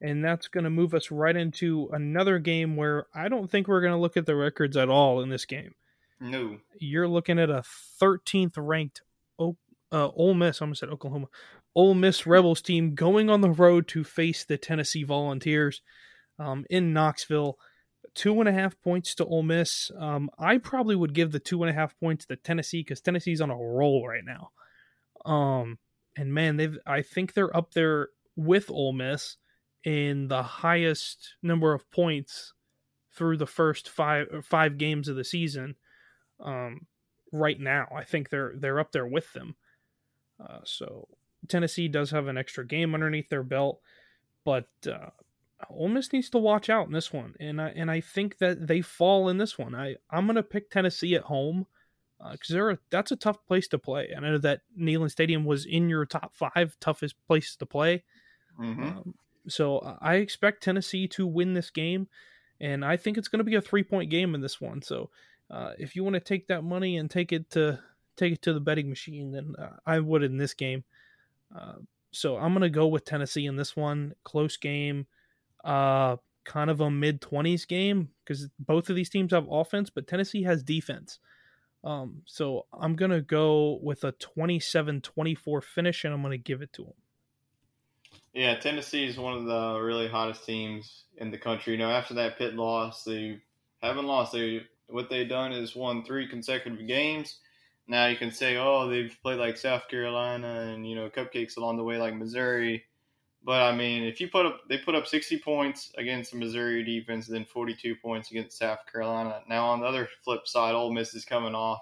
[0.01, 3.81] And that's going to move us right into another game where I don't think we're
[3.81, 5.73] going to look at the records at all in this game.
[6.19, 6.57] No.
[6.79, 7.63] You're looking at a
[8.01, 9.01] 13th ranked
[9.39, 9.57] o-
[9.91, 11.27] uh, Ole Miss, I almost said Oklahoma,
[11.75, 15.81] Ole Miss Rebels team going on the road to face the Tennessee Volunteers
[16.39, 17.57] um, in Knoxville.
[18.13, 19.91] Two and a half points to Ole Miss.
[19.99, 23.41] Um, I probably would give the two and a half points to Tennessee because Tennessee's
[23.41, 24.51] on a roll right now.
[25.29, 25.79] Um,
[26.15, 29.35] and man, they've I think they're up there with Ole Miss
[29.85, 32.53] in the highest number of points
[33.13, 35.75] through the first five five games of the season.
[36.39, 36.87] Um,
[37.31, 39.55] right now, I think they're they're up there with them.
[40.39, 41.07] Uh, so
[41.47, 43.79] Tennessee does have an extra game underneath their belt,
[44.43, 45.11] but uh,
[45.69, 48.67] Ole Miss needs to watch out in this one, and I and I think that
[48.67, 49.75] they fall in this one.
[49.75, 51.67] I I'm gonna pick Tennessee at home
[52.31, 54.09] because uh, they're a, that's a tough place to play.
[54.15, 58.03] I know that Neyland Stadium was in your top five toughest places to play.
[58.59, 58.83] Mm-hmm.
[58.83, 59.15] Um,
[59.47, 62.07] so uh, I expect Tennessee to win this game,
[62.59, 64.81] and I think it's going to be a three point game in this one.
[64.81, 65.09] So
[65.49, 67.79] uh, if you want to take that money and take it to
[68.17, 70.83] take it to the betting machine, then uh, I would in this game.
[71.55, 71.73] Uh,
[72.11, 74.13] so I'm going to go with Tennessee in this one.
[74.23, 75.05] Close game,
[75.63, 80.07] uh, kind of a mid 20s game because both of these teams have offense, but
[80.07, 81.19] Tennessee has defense.
[81.83, 86.37] Um, so I'm going to go with a 27 24 finish and I'm going to
[86.37, 86.93] give it to them.
[88.35, 91.71] Yeah, Tennessee is one of the really hottest teams in the country.
[91.71, 93.39] You know, after that Pitt loss, they
[93.81, 94.33] haven't lost.
[94.33, 97.37] They what they've done is won three consecutive games.
[97.87, 101.77] Now you can say, oh, they've played like South Carolina and you know cupcakes along
[101.77, 102.83] the way like Missouri.
[103.41, 106.83] But I mean, if you put up, they put up 60 points against the Missouri
[106.83, 109.43] defense, then 42 points against South Carolina.
[109.47, 111.79] Now on the other flip side, Ole Miss is coming off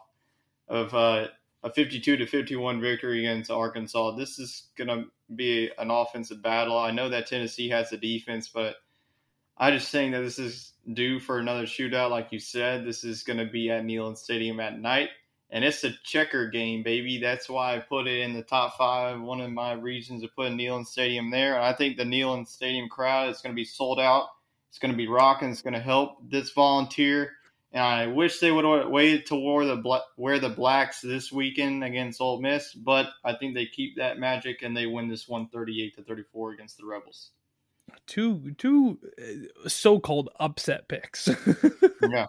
[0.67, 1.29] of uh,
[1.63, 4.15] a 52 to 51 victory against Arkansas.
[4.15, 6.77] This is going to be an offensive battle.
[6.77, 8.75] I know that Tennessee has a defense, but
[9.57, 12.09] I just think that this is due for another shootout.
[12.09, 15.09] Like you said, this is going to be at Neyland Stadium at night
[15.53, 17.19] and it's a checker game, baby.
[17.19, 19.21] That's why I put it in the top five.
[19.21, 21.55] One of my reasons to put Neyland Stadium there.
[21.55, 24.29] And I think the Neyland Stadium crowd is going to be sold out.
[24.69, 25.51] It's going to be rocking.
[25.51, 27.33] It's going to help this volunteer.
[27.73, 31.83] And I wish they would have waited to wear the wear the blacks this weekend
[31.83, 35.47] against Ole Miss, but I think they keep that magic and they win this one
[35.47, 37.31] thirty eight to thirty four against the Rebels.
[38.05, 41.27] Two two uh, so called upset picks.
[42.11, 42.27] yeah.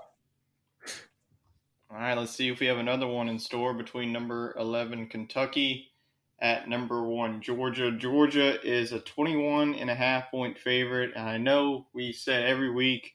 [1.91, 5.93] All right, let's see if we have another one in store between number 11 Kentucky
[6.41, 7.93] at number 1 Georgia.
[7.93, 12.73] Georgia is a 21 and a half point favorite, and I know we said every
[12.73, 13.15] week,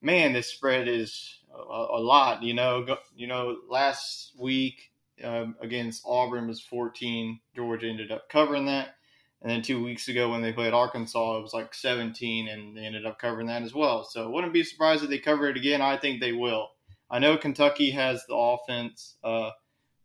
[0.00, 4.90] man, this spread is a, a lot, you know, go, you know, last week
[5.24, 7.40] um, against Auburn was 14.
[7.54, 8.94] Georgia ended up covering that.
[9.40, 12.84] And then two weeks ago when they played Arkansas, it was like 17, and they
[12.84, 14.04] ended up covering that as well.
[14.04, 15.80] So wouldn't be surprised if they cover it again.
[15.80, 16.70] I think they will.
[17.10, 19.50] I know Kentucky has the offense uh,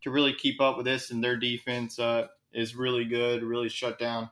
[0.03, 3.97] to really keep up with this, and their defense uh, is really good, really shut
[3.97, 4.29] down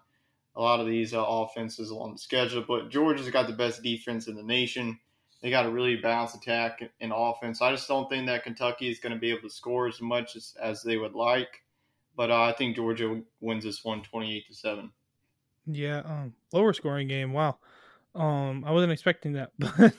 [0.55, 2.63] a lot of these uh, offenses on the schedule.
[2.67, 4.99] But Georgia's got the best defense in the nation.
[5.41, 7.61] They got a really balanced attack and offense.
[7.61, 10.35] I just don't think that Kentucky is going to be able to score as much
[10.35, 11.63] as, as they would like.
[12.15, 14.91] But uh, I think Georgia wins this one 28 to 7.
[15.67, 17.33] Yeah, um, lower scoring game.
[17.33, 17.57] Wow.
[18.13, 19.93] Um, I wasn't expecting that, but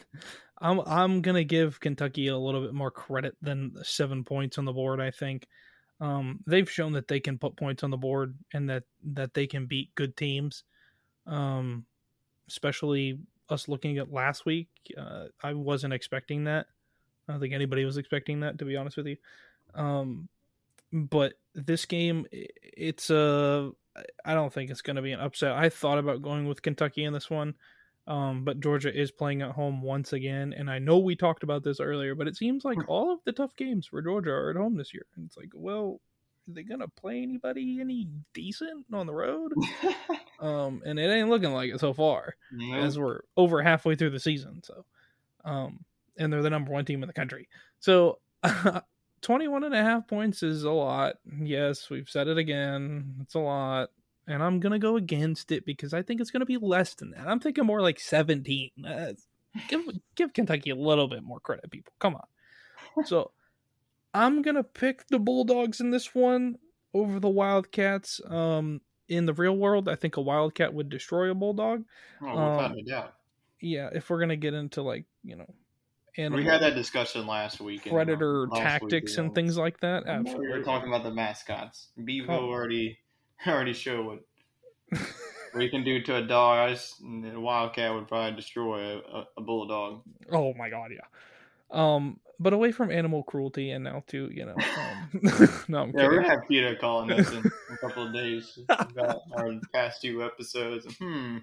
[0.59, 4.73] I'm I'm gonna give Kentucky a little bit more credit than seven points on the
[4.73, 5.01] board.
[5.01, 5.47] I think
[6.01, 9.47] um, they've shown that they can put points on the board and that that they
[9.47, 10.65] can beat good teams.
[11.27, 11.87] Um,
[12.49, 16.67] especially us looking at last week, uh, I wasn't expecting that.
[17.29, 19.17] I don't think anybody was expecting that, to be honest with you.
[19.75, 20.29] Um,
[20.93, 23.71] but this game, it's a.
[24.25, 25.53] I don't think it's going to be an upset.
[25.53, 27.55] I thought about going with Kentucky in this one.
[28.07, 31.63] Um, but Georgia is playing at home once again, and I know we talked about
[31.63, 34.57] this earlier, but it seems like all of the tough games for Georgia are at
[34.57, 35.07] home this year.
[35.15, 36.01] And it's like, well,
[36.49, 39.53] are they gonna play anybody any decent on the road?
[40.41, 42.35] um, and it ain't looking like it so far,
[42.75, 44.63] as we're over halfway through the season.
[44.65, 44.85] So,
[45.45, 45.85] um,
[46.19, 47.49] and they're the number one team in the country.
[47.81, 48.19] So,
[49.23, 51.15] 21 and a half points is a lot.
[51.41, 53.17] Yes, we've said it again.
[53.23, 53.91] It's a lot.
[54.27, 57.27] And I'm to go against it because I think it's to be less than that.
[57.27, 58.71] I'm thinking more like 17.
[58.87, 59.13] Uh,
[59.69, 59.83] give,
[60.15, 61.93] give Kentucky a little bit more credit, people.
[61.99, 63.05] Come on.
[63.05, 63.33] So
[64.15, 66.57] I'm going to pick the Bulldogs in this one
[66.95, 68.21] over the Wildcats.
[68.27, 71.85] Um, in the real world, I think a Wildcat would destroy a Bulldog.
[72.23, 73.15] Oh, without um, a doubt.
[73.61, 75.55] Yeah, if we're going to get into like, you know,
[76.17, 77.87] and We had that discussion last week.
[77.87, 80.05] and, uh, predator week, tactics and things like that.
[80.25, 81.89] We were talking about the mascots.
[82.03, 82.51] Bevo Oh.
[82.51, 82.99] already
[83.47, 84.21] already showed what
[85.53, 86.59] what you can do to a dog.
[86.59, 90.03] I just a wildcat would probably destroy a, a bulldog.
[90.31, 91.07] Oh my god, yeah.
[91.73, 95.11] Um, but away from animal cruelty and now to you know, um,
[95.69, 97.39] no, I'm Yeah, we're gonna have Peter calling us in
[97.73, 100.87] a couple of days about our past two episodes.
[100.97, 101.39] Hmm,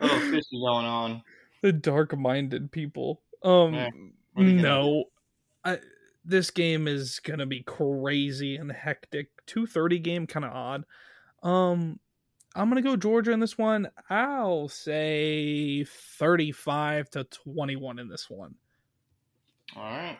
[0.00, 1.22] a little fishy going on.
[1.62, 3.22] the dark-minded people.
[3.42, 3.88] Um, Yeah,
[4.34, 5.04] what are you gonna no,
[5.64, 5.78] I,
[6.24, 9.30] this game is gonna be crazy and hectic.
[9.46, 10.84] Two thirty game, kind of odd.
[11.42, 11.98] Um,
[12.54, 13.90] I'm gonna go Georgia in this one.
[14.10, 18.54] I'll say thirty-five to twenty-one in this one.
[19.76, 20.18] All right.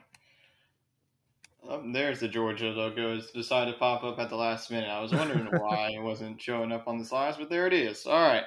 [1.68, 3.16] Oh, there's the Georgia logo.
[3.16, 4.88] It's decided to pop up at the last minute.
[4.88, 8.06] I was wondering why it wasn't showing up on the slides, but there it is.
[8.06, 8.44] All right.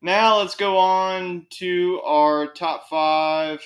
[0.00, 3.60] Now let's go on to our top five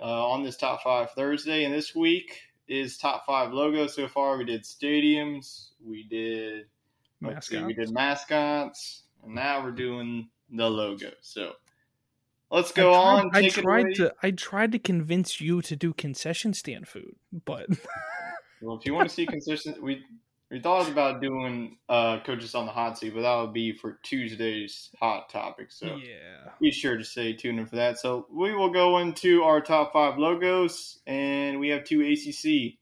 [0.00, 1.64] uh, on this top five Thursday.
[1.64, 4.36] And this week is top five logos so far.
[4.36, 6.66] We did stadiums, we did
[7.20, 11.10] let's see, we did mascots, and now we're doing the logo.
[11.20, 11.54] So
[12.52, 13.30] let's go I tried, on.
[13.34, 17.66] I tried to I tried to convince you to do concession stand food, but
[18.62, 20.04] Well, if you want to see consistent, we
[20.50, 23.98] we thought about doing uh, coaches on the hot seat, but that would be for
[24.04, 25.72] Tuesday's hot topic.
[25.72, 26.50] So yeah.
[26.60, 27.98] be sure to stay tuned in for that.
[27.98, 32.78] So we will go into our top five logos, and we have two ACC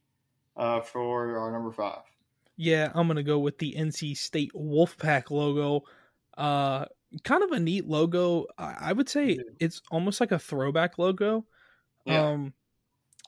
[0.56, 2.02] uh, for our number five.
[2.56, 5.85] Yeah, I'm gonna go with the NC State Wolfpack logo.
[6.37, 6.87] Uh,
[7.24, 8.46] kind of a neat logo.
[8.58, 9.42] I, I would say Mhm.
[9.60, 11.44] it's almost like a throwback logo.
[12.04, 12.28] Yeah.
[12.30, 12.54] Um,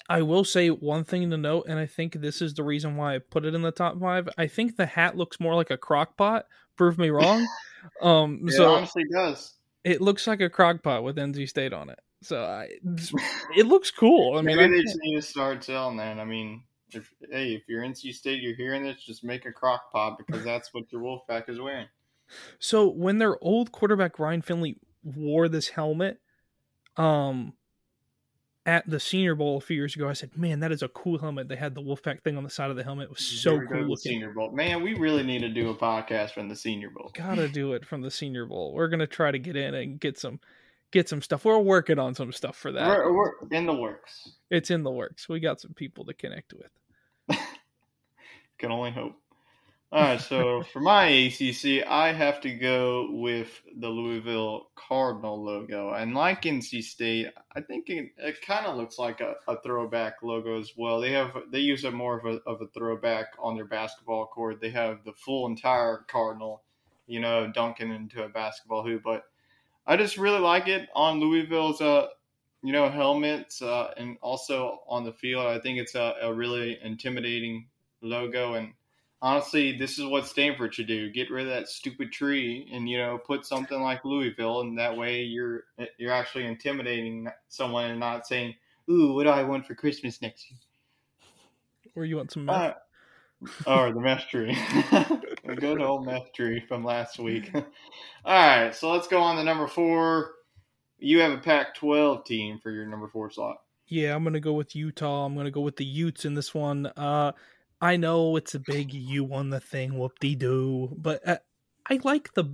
[0.09, 3.15] I will say one thing to note, and I think this is the reason why
[3.15, 4.29] I put it in the top five.
[4.37, 6.47] I think the hat looks more like a crock pot.
[6.77, 7.47] Prove me wrong.
[8.03, 9.55] um, Yeah, so it honestly does.
[9.85, 11.99] it looks like a crock pot with NC State on it.
[12.23, 12.69] So I,
[13.57, 14.37] it looks cool.
[14.37, 16.19] I mean, Maybe I they just need to start selling that.
[16.19, 19.91] I mean, if hey, if you're NC State, you're hearing this, just make a crock
[19.93, 21.87] pot because that's what your Wolfpack is wearing.
[22.59, 26.21] So when their old quarterback Ryan Finley wore this helmet,
[26.97, 27.55] um,
[28.65, 31.19] at the Senior Bowl a few years ago, I said, "Man, that is a cool
[31.19, 33.05] helmet." They had the Wolfpack thing on the side of the helmet.
[33.05, 34.13] It was so Here we go cool the looking.
[34.13, 34.53] Senior Bowl.
[34.53, 37.11] Man, we really need to do a podcast from the Senior Bowl.
[37.15, 38.73] Gotta do it from the Senior Bowl.
[38.73, 40.39] We're gonna try to get in and get some,
[40.93, 41.45] get some stuff.
[41.45, 42.87] We're working on some stuff for that.
[42.87, 44.31] We're, we're in the works.
[44.51, 45.29] It's in the works.
[45.29, 47.39] We got some people to connect with.
[48.59, 49.22] Can only hope.
[49.93, 55.93] All right, so for my ACC, I have to go with the Louisville Cardinal logo.
[55.93, 60.23] And like NC State, I think it, it kind of looks like a, a throwback
[60.23, 60.99] logo as well.
[60.99, 64.63] They have they use a more of a, of a throwback on their basketball court.
[64.63, 66.63] They have the full entire Cardinal,
[67.07, 69.03] you know, dunking into a basketball hoop.
[69.05, 69.25] But
[69.87, 72.07] I just really like it on Louisville's uh,
[72.63, 75.45] you know, helmets uh, and also on the field.
[75.45, 77.67] I think it's a, a really intimidating
[78.01, 78.73] logo and
[79.23, 82.99] honestly this is what stanford should do get rid of that stupid tree and you
[82.99, 85.63] know put something like louisville and that way you're
[85.97, 88.53] you're actually intimidating someone and not saying
[88.91, 90.59] ooh what do i want for christmas next year
[91.95, 92.75] Or you want some meth?
[93.67, 94.57] uh, or the meth tree
[94.93, 97.65] a good old meth tree from last week all
[98.25, 100.33] right so let's go on to number four
[100.99, 103.57] you have a pac 12 team for your number four slot
[103.89, 105.27] Yeah, I'm gonna go with Utah.
[105.27, 106.87] I'm gonna go with the Utes in this one.
[106.97, 107.33] Uh,
[107.83, 111.39] I know it's a big you won the thing, whoop de doo, but uh,
[111.91, 112.45] I like the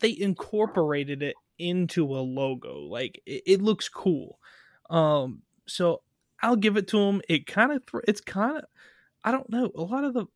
[0.00, 2.80] they incorporated it into a logo.
[2.80, 4.38] Like it, it looks cool.
[4.90, 6.02] Um, so
[6.42, 7.22] I'll give it to them.
[7.28, 8.64] It kind of th- it's kind of
[9.22, 9.70] I don't know.
[9.76, 10.26] A lot of the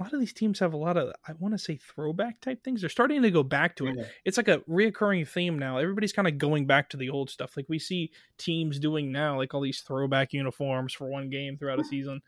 [0.00, 2.62] a lot of these teams have a lot of I want to say throwback type
[2.62, 2.80] things.
[2.80, 4.04] They're starting to go back to it Yeah.
[4.24, 5.78] it's like a reoccurring theme now.
[5.78, 7.56] Everybody's kind of going back to the old stuff.
[7.56, 11.80] Like we see teams doing now, like all these throwback uniforms for one game throughout
[11.80, 12.22] a season.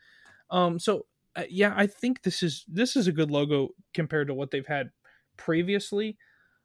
[0.50, 1.06] Um, so
[1.36, 4.66] uh, yeah, I think this is this is a good logo compared to what they've
[4.66, 4.90] had
[5.36, 6.16] previously.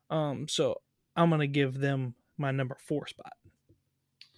[0.09, 0.82] Um, so
[1.15, 3.34] I'm gonna give them my number four spot.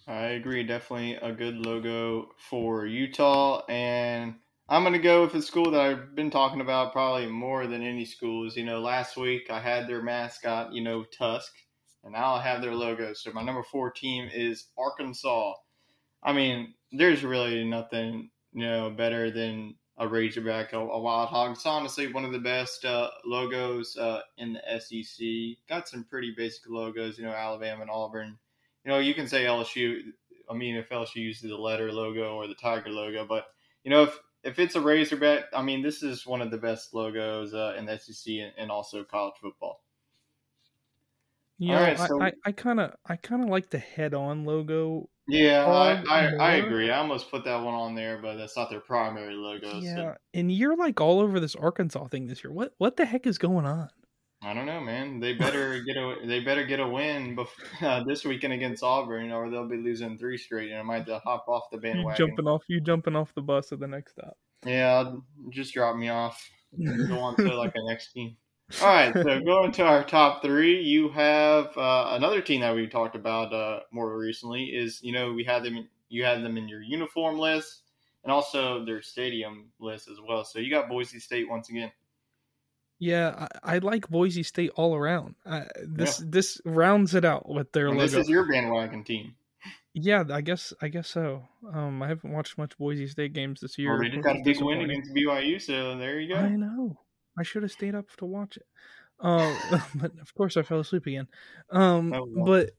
[0.06, 0.62] I agree.
[0.64, 3.64] Definitely a good logo for Utah.
[3.68, 4.34] And
[4.68, 8.04] I'm to go with a school that I've been talking about probably more than any
[8.04, 8.56] schools.
[8.56, 11.52] You know, last week I had their mascot, you know, Tusk,
[12.02, 13.14] and now I have their logo.
[13.14, 15.54] So my number four team is Arkansas.
[16.22, 21.52] I mean, there's really nothing, you know, better than a Razorback, a, a Wild Hog.
[21.52, 25.26] It's honestly one of the best uh, logos uh, in the SEC.
[25.68, 28.38] Got some pretty basic logos, you know, Alabama and Auburn
[28.84, 30.00] you know, you can say LSU.
[30.48, 33.46] I mean, if LSU uses the letter logo or the tiger logo, but
[33.82, 36.92] you know, if if it's a Razorback, I mean, this is one of the best
[36.92, 39.80] logos uh, in the SEC and, and, also college football.
[41.58, 45.08] Yeah, right, so, I kind of I kind of like the head-on logo.
[45.28, 46.90] Yeah, I, I, I, agree.
[46.90, 49.78] I almost put that one on there, but that's not their primary logo.
[49.78, 50.14] Yeah, so.
[50.34, 52.52] and you're like all over this Arkansas thing this year.
[52.52, 53.88] What what the heck is going on?
[54.42, 55.20] I don't know, man.
[55.20, 59.32] They better get a they better get a win before, uh, this weekend against Auburn,
[59.32, 62.10] or they'll be losing three straight, and I might hop off the bandwagon.
[62.10, 64.36] You jumping off, you jumping off the bus at the next stop.
[64.66, 65.12] Yeah,
[65.50, 66.38] just drop me off.
[67.08, 68.36] Go on to like a next team.
[68.80, 72.86] All right, so going to our top three, you have uh, another team that we
[72.86, 74.64] talked about uh, more recently.
[74.64, 77.82] Is you know we had them, you had them in your uniform list,
[78.22, 80.44] and also their stadium list as well.
[80.44, 81.92] So you got Boise State once again.
[82.98, 85.34] Yeah, I, I, like Boise State all around.
[85.44, 86.26] Uh, this yeah.
[86.30, 88.10] this rounds it out with their and logo.
[88.10, 89.34] This is your bandwagon team.
[89.92, 91.42] Yeah, I guess I guess so.
[91.72, 93.90] Um, I haven't watched much Boise State games this year.
[93.90, 96.40] Well, they just got a big win against BYU, so there you go.
[96.40, 96.98] I know.
[97.38, 98.66] I should have stayed up to watch it.
[99.20, 99.54] Uh,
[99.94, 101.28] but of course I fell asleep again.
[101.70, 102.70] Um, oh, but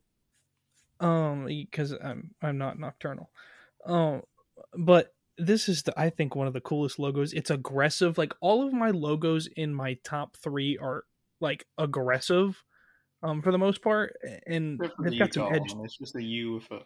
[0.99, 3.29] um, because I'm I'm not nocturnal.
[3.85, 4.23] Um,
[4.73, 7.33] but this is the I think one of the coolest logos.
[7.33, 8.17] It's aggressive.
[8.17, 11.03] Like all of my logos in my top three are
[11.41, 12.63] like aggressive,
[13.21, 14.15] um, for the most part,
[14.47, 15.73] and they've got some edge.
[15.83, 16.79] It's just a U with a.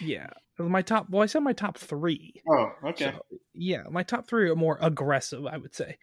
[0.00, 1.08] Yeah, my top.
[1.08, 2.42] Well, I said my top three.
[2.50, 3.12] Oh, okay.
[3.12, 5.46] So, yeah, my top three are more aggressive.
[5.46, 5.96] I would say,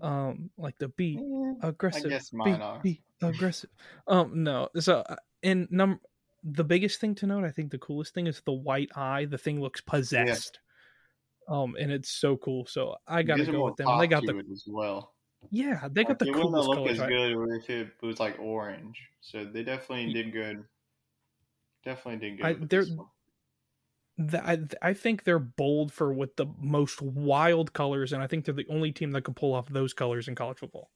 [0.00, 2.06] um, like the B yeah, aggressive.
[2.06, 2.80] I guess mine B, are.
[2.82, 3.70] B, aggressive.
[4.06, 4.68] um, no.
[4.78, 6.00] So, uh, in number,
[6.42, 9.26] the biggest thing to note, I think the coolest thing is the white eye.
[9.26, 10.60] The thing looks possessed.
[11.48, 12.66] Um, and it's so cool.
[12.66, 13.98] So I got to go with them.
[13.98, 15.14] They got the as well.
[15.50, 17.00] Yeah, they got like, the it coolest look colors.
[17.00, 19.00] as good if it was like orange.
[19.20, 20.64] So they definitely did good.
[21.84, 22.46] Definitely did good.
[22.46, 22.84] I, they're.
[24.20, 28.44] The, I, I think they're bold for with the most wild colors, and I think
[28.44, 30.90] they're the only team that can pull off those colors in college football.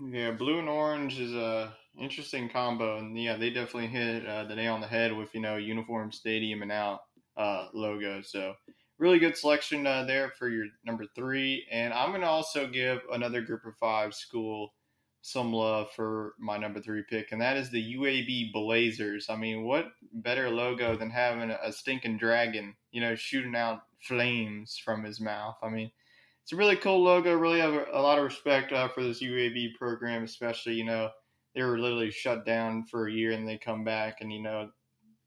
[0.00, 4.54] Yeah, blue and orange is a interesting combo, and yeah, they definitely hit uh, the
[4.54, 7.00] nail on the head with you know uniform, stadium, and out
[7.36, 8.22] uh, logo.
[8.22, 8.54] So
[9.00, 11.66] really good selection uh, there for your number three.
[11.72, 14.74] And I'm going to also give another group of five school
[15.22, 19.28] some love for my number three pick, and that is the UAB Blazers.
[19.28, 24.80] I mean, what better logo than having a stinking dragon, you know, shooting out flames
[24.82, 25.56] from his mouth?
[25.62, 25.90] I mean,
[26.42, 27.34] it's a really cool logo.
[27.34, 31.10] Really have a, a lot of respect uh, for this UAB program, especially, you know,
[31.54, 34.70] they were literally shut down for a year and they come back and, you know,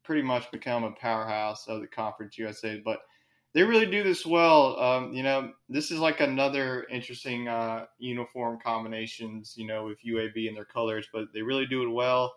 [0.04, 2.80] pretty much become a powerhouse of the Conference USA.
[2.84, 3.00] But
[3.54, 4.78] they really do this well.
[4.80, 9.54] Um, you know, this is like another interesting uh, uniform combinations.
[9.56, 12.34] You know, with UAB and their colors, but they really do it well.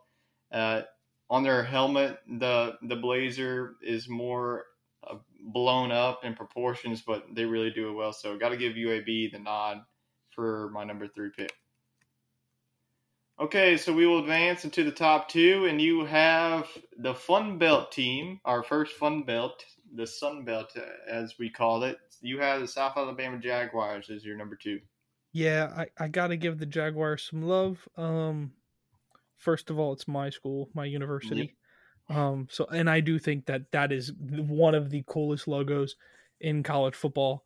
[0.52, 0.82] Uh,
[1.30, 4.66] on their helmet, the the blazer is more
[5.10, 5.16] uh,
[5.52, 8.14] blown up in proportions, but they really do it well.
[8.14, 9.80] So, got to give UAB the nod
[10.30, 11.52] for my number three pick.
[13.40, 17.92] Okay, so we will advance into the top two, and you have the Fun Belt
[17.92, 19.64] team, our first Fun Belt
[19.98, 20.78] the Sun Belt,
[21.08, 21.98] as we call it.
[22.22, 24.80] You have the South Alabama Jaguars as your number two.
[25.34, 27.88] Yeah, I, I got to give the Jaguars some love.
[27.98, 28.54] Um,
[29.36, 31.56] first of all, it's my school, my university.
[32.10, 32.18] Yep.
[32.18, 35.96] Um, so and I do think that that is one of the coolest logos
[36.40, 37.44] in college football,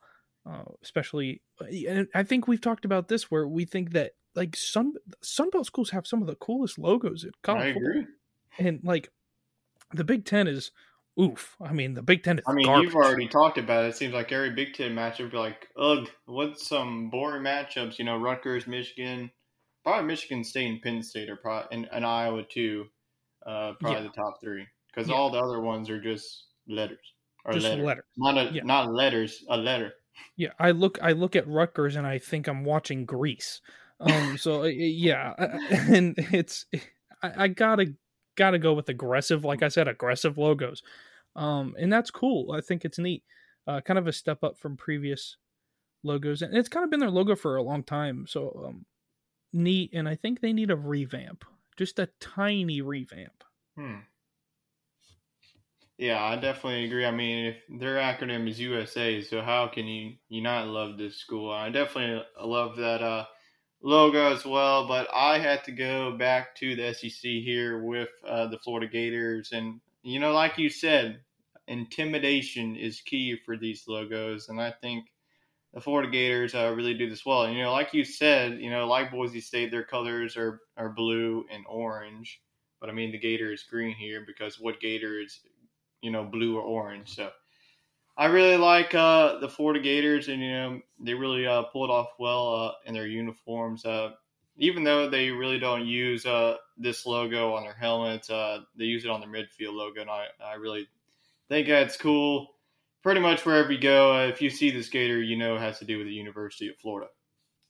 [0.48, 1.42] uh, especially.
[1.60, 4.94] And I think we've talked about this where we think that like Sun
[5.24, 8.04] Sunbelt schools have some of the coolest logos in college I football.
[8.60, 9.10] And like
[9.94, 10.72] the Big Ten is
[11.20, 11.56] oof.
[11.62, 12.46] I mean, the Big Ten is.
[12.48, 12.86] I mean, garbage.
[12.86, 13.90] you've already talked about it.
[13.90, 18.00] It seems like every Big Ten matchup, you're like, ugh, what's some boring matchups?
[18.00, 19.32] You know, Rutgers, Michigan,
[19.84, 22.86] probably Michigan State and Penn State are probably, and, and Iowa too,
[23.46, 24.08] uh, probably yeah.
[24.08, 25.16] the top three because yeah.
[25.16, 27.14] all the other ones are just letters
[27.46, 27.84] or just letter.
[27.84, 28.62] letters, not a, yeah.
[28.64, 29.94] not letters, a letter.
[30.36, 33.62] Yeah, I look, I look at Rutgers and I think I'm watching Grease.
[34.00, 35.34] Um, so yeah,
[35.70, 36.66] and it's,
[37.24, 37.94] I, I gotta
[38.42, 40.82] got to go with aggressive, like I said, aggressive logos.
[41.36, 42.52] Um, and that's cool.
[42.52, 43.24] I think it's neat.
[43.68, 45.38] Uh, kind of a step up from previous
[46.04, 48.28] logos, and it's kind of been their logo for a long time.
[48.28, 48.86] So um,
[49.54, 51.46] neat, and I think they need a revamp,
[51.78, 53.44] just a tiny revamp.
[53.76, 54.02] Hmm.
[55.98, 57.06] Yeah, I definitely agree.
[57.06, 61.18] I mean, if their acronym is USA, so how can you you not love this
[61.18, 61.52] school?
[61.52, 63.26] I definitely love that uh,
[63.82, 64.88] logo as well.
[64.88, 69.52] But I had to go back to the SEC here with uh, the Florida Gators,
[69.52, 71.22] and you know, like you said,
[71.68, 75.06] intimidation is key for these logos, and I think
[75.74, 77.44] the Florida Gators uh, really do this well.
[77.44, 80.90] And, you know, like you said, you know, like Boise State, their colors are are
[80.90, 82.42] blue and orange,
[82.80, 85.42] but I mean the Gator is green here because what Gator is
[86.02, 87.16] you know blue or orange.
[87.16, 87.30] So
[88.22, 92.10] I really like uh, the Florida Gators, and you know they really uh, pulled off
[92.20, 93.84] well uh, in their uniforms.
[93.84, 94.12] Uh,
[94.58, 99.06] even though they really don't use uh, this logo on their helmets, uh, they use
[99.06, 100.88] it on their midfield logo, and I, I really
[101.50, 102.50] think that's cool.
[103.02, 105.86] Pretty much wherever you go, if you see this gator, you know it has to
[105.86, 107.10] do with the University of Florida.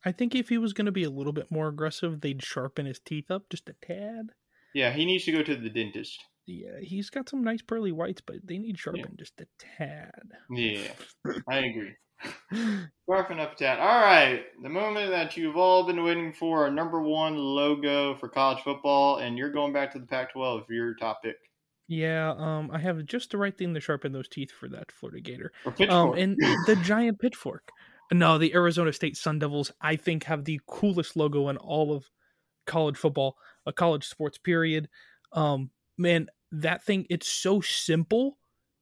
[0.04, 2.84] I think if he was going to be a little bit more aggressive, they'd sharpen
[2.84, 4.32] his teeth up just a tad.
[4.74, 6.22] Yeah, he needs to go to the dentist.
[6.46, 9.16] Yeah, he's got some nice pearly whites, but they need sharpened yeah.
[9.18, 10.32] just a tad.
[10.50, 10.92] Yeah,
[11.48, 11.94] I agree.
[13.08, 13.80] Sharpen up a tad.
[13.80, 18.28] All right, the moment that you've all been waiting for, our number one logo for
[18.28, 21.36] college football, and you're going back to the Pac-12 for your top pick.
[21.88, 25.20] Yeah, um, I have just the right thing to sharpen those teeth for that Florida
[25.20, 25.52] Gator.
[25.88, 26.36] Um, and
[26.66, 27.68] the giant pitchfork.
[28.12, 32.04] No, the Arizona State Sun Devils, I think, have the coolest logo in all of
[32.66, 33.36] college football,
[33.66, 34.88] a college sports period.
[35.32, 38.38] Um, man, that thing it's so simple,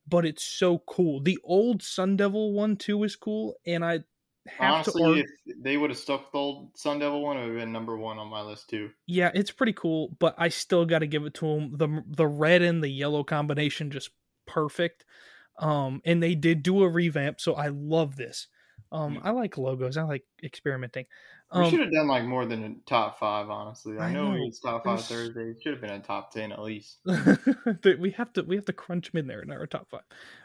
[0.08, 1.20] but it's so cool.
[1.20, 4.00] The old Sun Devil one too is cool, and I
[4.48, 5.08] have Honestly, to.
[5.08, 7.58] Argue, if they would have stuck with the old Sun Devil one, it would have
[7.58, 8.90] been number one on my list too.
[9.06, 11.76] Yeah, it's pretty cool, but I still got to give it to them.
[11.76, 14.10] the The red and the yellow combination just
[14.46, 15.04] perfect.
[15.58, 18.48] Um, and they did do a revamp, so I love this.
[18.90, 19.20] Um.
[19.22, 19.96] I like logos.
[19.96, 21.06] I like experimenting.
[21.52, 23.98] Um, we should have done like more than a top five, honestly.
[23.98, 25.50] I, I know, know it's top five Thursday.
[25.50, 26.98] It should have been a top ten at least.
[27.04, 30.02] we have to we have to crunch them in there in our top five.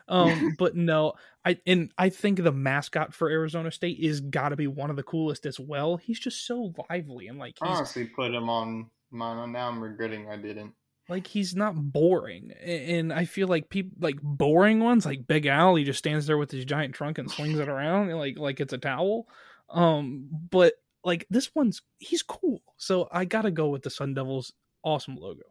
[0.08, 4.56] Um, but no, I and I think the mascot for Arizona State is got to
[4.56, 5.97] be one of the coolest as well.
[5.97, 9.51] He's just so lively and like honestly put him on mine.
[9.51, 10.74] Now I'm regretting I didn't.
[11.08, 15.76] Like he's not boring, and I feel like people like boring ones like Big Al.
[15.76, 18.74] He just stands there with his giant trunk and swings it around like like it's
[18.74, 19.28] a towel.
[19.70, 20.74] Um, but
[21.06, 22.62] like this one's he's cool.
[22.78, 24.51] So I gotta go with the Sun Devils
[24.84, 25.43] awesome logo.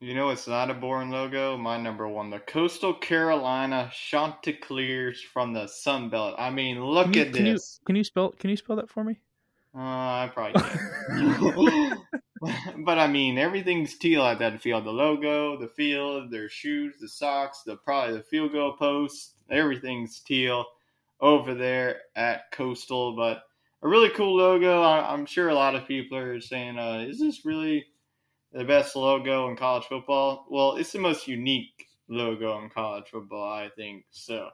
[0.00, 1.56] You know it's not a boring logo?
[1.56, 6.36] My number one, the Coastal Carolina Chanticleers from the Sun Belt.
[6.38, 7.80] I mean, look you, at can this.
[7.80, 9.18] You, can you spell can you spell that for me?
[9.74, 10.60] Uh, I probably
[11.08, 11.98] can.
[12.84, 14.84] but I mean, everything's teal at that field.
[14.84, 19.34] The logo, the field, their shoes, the socks, the probably the field goal post.
[19.50, 20.64] Everything's teal
[21.20, 23.16] over there at Coastal.
[23.16, 23.42] But
[23.82, 24.82] a really cool logo.
[24.82, 27.86] I, am sure a lot of people are saying, uh, "Is this really
[28.52, 33.52] the best logo in college football?" Well, it's the most unique logo in college football,
[33.52, 34.04] I think.
[34.10, 34.48] So,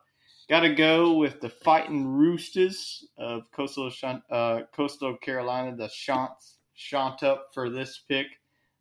[0.48, 3.90] got to go with the Fighting Roosters of Coastal
[4.30, 8.26] uh, Coastal Carolina, the Chants shot up for this pick.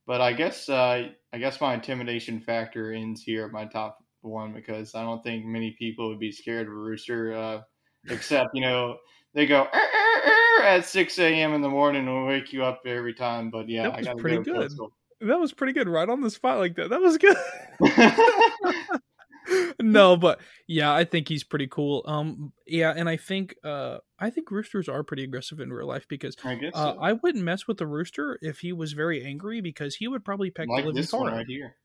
[0.05, 4.53] But I guess uh, I guess my intimidation factor ends here at my top one
[4.53, 7.61] because I don't think many people would be scared of a rooster, uh,
[8.09, 8.97] except you know
[9.33, 9.67] they go
[10.63, 11.53] at 6 a.m.
[11.53, 13.49] in the morning and wake you up every time.
[13.49, 14.71] But yeah, that was pretty go good.
[15.21, 16.89] That was pretty good, right on the spot like that.
[16.89, 17.37] That was good.
[19.81, 22.03] no, but yeah, I think he's pretty cool.
[22.05, 26.07] Um, yeah, and I think uh, I think roosters are pretty aggressive in real life
[26.07, 29.61] because I guess uh, I wouldn't mess with the rooster if he was very angry
[29.61, 31.75] because he would probably peck like the living this one right here.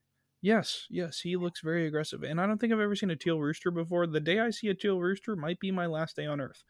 [0.41, 3.41] Yes, yes, he looks very aggressive, and I don't think I've ever seen a teal
[3.41, 4.07] rooster before.
[4.07, 6.63] The day I see a teal rooster might be my last day on Earth.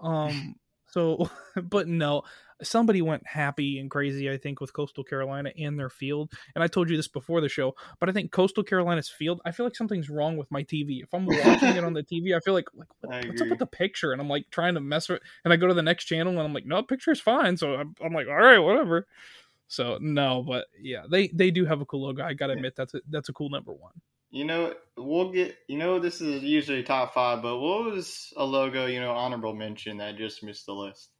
[0.00, 0.56] Um,
[0.88, 1.30] so,
[1.62, 2.22] but no,
[2.62, 6.32] somebody went happy and crazy, I think, with Coastal Carolina and their field.
[6.54, 9.52] And I told you this before the show, but I think Coastal Carolina's field, I
[9.52, 11.02] feel like something's wrong with my TV.
[11.02, 13.58] If I'm watching it on the TV, I feel like, like what, what's up with
[13.58, 14.12] the picture?
[14.12, 15.22] And I'm like trying to mess with it.
[15.44, 17.56] And I go to the next channel and I'm like, no, picture's fine.
[17.56, 19.06] So I'm, I'm like, all right, whatever.
[19.68, 22.24] So no, but yeah, they they do have a cool logo.
[22.24, 23.92] I gotta admit that's a, that's a cool number one.
[24.30, 25.56] You know, we'll get.
[25.68, 28.86] You know, this is usually top five, but what was a logo?
[28.86, 31.10] You know, honorable mention that just missed the list.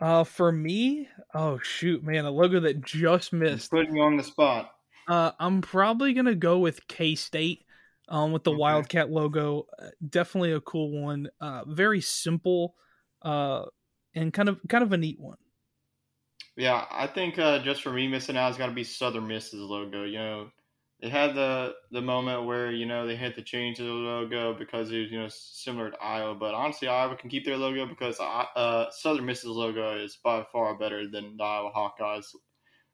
[0.00, 3.70] Uh, for me, oh shoot, man, a logo that just missed.
[3.70, 4.72] putting you on the spot.
[5.08, 7.62] Uh, I'm probably gonna go with K State.
[8.08, 8.58] Um, with the okay.
[8.58, 11.28] Wildcat logo, uh, definitely a cool one.
[11.40, 12.76] Uh, very simple.
[13.20, 13.64] Uh,
[14.16, 15.38] and kind of kind of a neat one.
[16.56, 19.60] Yeah, I think uh, just for me missing out, it's got to be Southern Miss's
[19.60, 20.04] logo.
[20.04, 20.48] You know,
[21.00, 24.90] they had the the moment where you know they had to change the logo because
[24.90, 28.18] it was you know similar to Iowa, but honestly Iowa can keep their logo because
[28.20, 32.34] uh, Southern Miss's logo is by far better than the Iowa Hawkeyes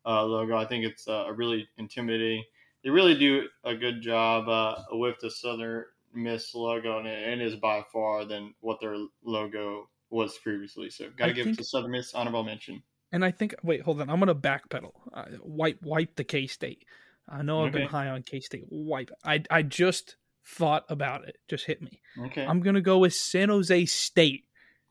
[0.05, 0.57] uh, logo.
[0.57, 2.42] I think it's uh, a really intimidating
[2.82, 5.84] they really do a good job uh, with the Southern
[6.14, 10.90] Miss logo, and it is by far than what their logo was previously.
[10.90, 12.82] So, got to give think, it to Southern Miss honorable mention.
[13.12, 14.92] And I think, wait, hold on, I'm gonna backpedal.
[15.12, 16.84] Uh, wipe, wipe the K State.
[17.29, 17.81] I know I've okay.
[17.81, 18.64] been high on K State.
[18.68, 19.11] Wipe.
[19.25, 20.16] I, I just
[20.47, 21.37] thought about it.
[21.49, 22.01] Just hit me.
[22.18, 22.45] Okay.
[22.45, 24.45] I'm gonna go with San Jose State.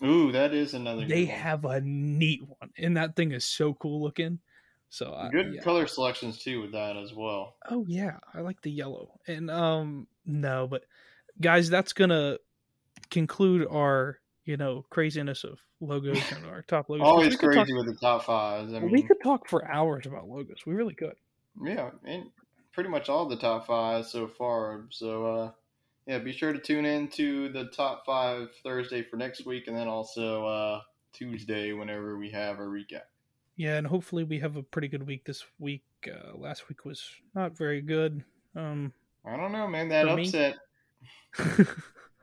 [0.04, 1.06] Ooh, that is another.
[1.06, 4.40] They have a neat one, and that thing is so cool looking.
[4.90, 5.62] So uh, good yeah.
[5.62, 7.56] color selections too with that as well.
[7.70, 9.20] Oh yeah, I like the yellow.
[9.26, 10.84] And um no, but
[11.40, 12.38] guys, that's gonna
[13.10, 17.08] conclude our you know craziness of logos and our top logos.
[17.08, 18.74] Always crazy talk, with the top fives.
[18.74, 20.66] I mean, we could talk for hours about logos.
[20.66, 21.16] We really could.
[21.64, 22.26] Yeah, and
[22.72, 24.86] pretty much all the top five so far.
[24.89, 25.52] So uh
[26.08, 29.76] yeah, be sure to tune in to the top five Thursday for next week, and
[29.76, 30.82] then also uh
[31.14, 33.04] Tuesday whenever we have a recap.
[33.58, 35.84] Yeah, and hopefully we have a pretty good week this week.
[36.08, 38.24] Uh, last week was not very good.
[38.56, 38.91] Um,
[39.26, 39.89] I don't know, man.
[39.89, 40.56] That upset.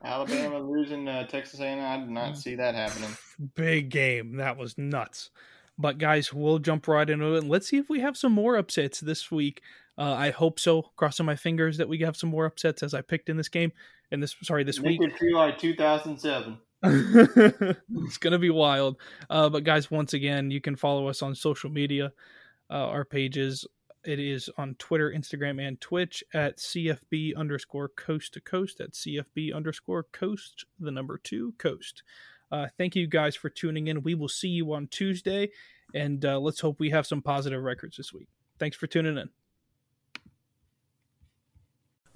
[0.05, 1.81] Alabama losing uh, Texas A&M.
[1.81, 3.11] I did not see that happening.
[3.55, 4.37] Big game.
[4.37, 5.31] That was nuts.
[5.79, 7.45] But guys, we'll jump right into it.
[7.45, 9.63] Let's see if we have some more upsets this week.
[9.97, 10.83] Uh, I hope so.
[10.97, 13.73] Crossing my fingers that we have some more upsets as I picked in this game.
[14.11, 15.13] And this, sorry, this Make week.
[15.13, 16.59] It feel like 2007.
[16.85, 18.97] it's gonna be wild.
[19.29, 22.13] Uh, but guys, once again, you can follow us on social media.
[22.71, 23.67] Uh, our pages
[24.05, 29.55] it is on Twitter, Instagram, and Twitch at CFB underscore coast to coast at CFB
[29.55, 32.03] underscore coast, the number two coast.
[32.51, 34.03] Uh, thank you guys for tuning in.
[34.03, 35.51] We will see you on Tuesday,
[35.95, 38.29] and uh, let's hope we have some positive records this week.
[38.59, 39.29] Thanks for tuning in.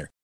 [0.00, 0.10] winner.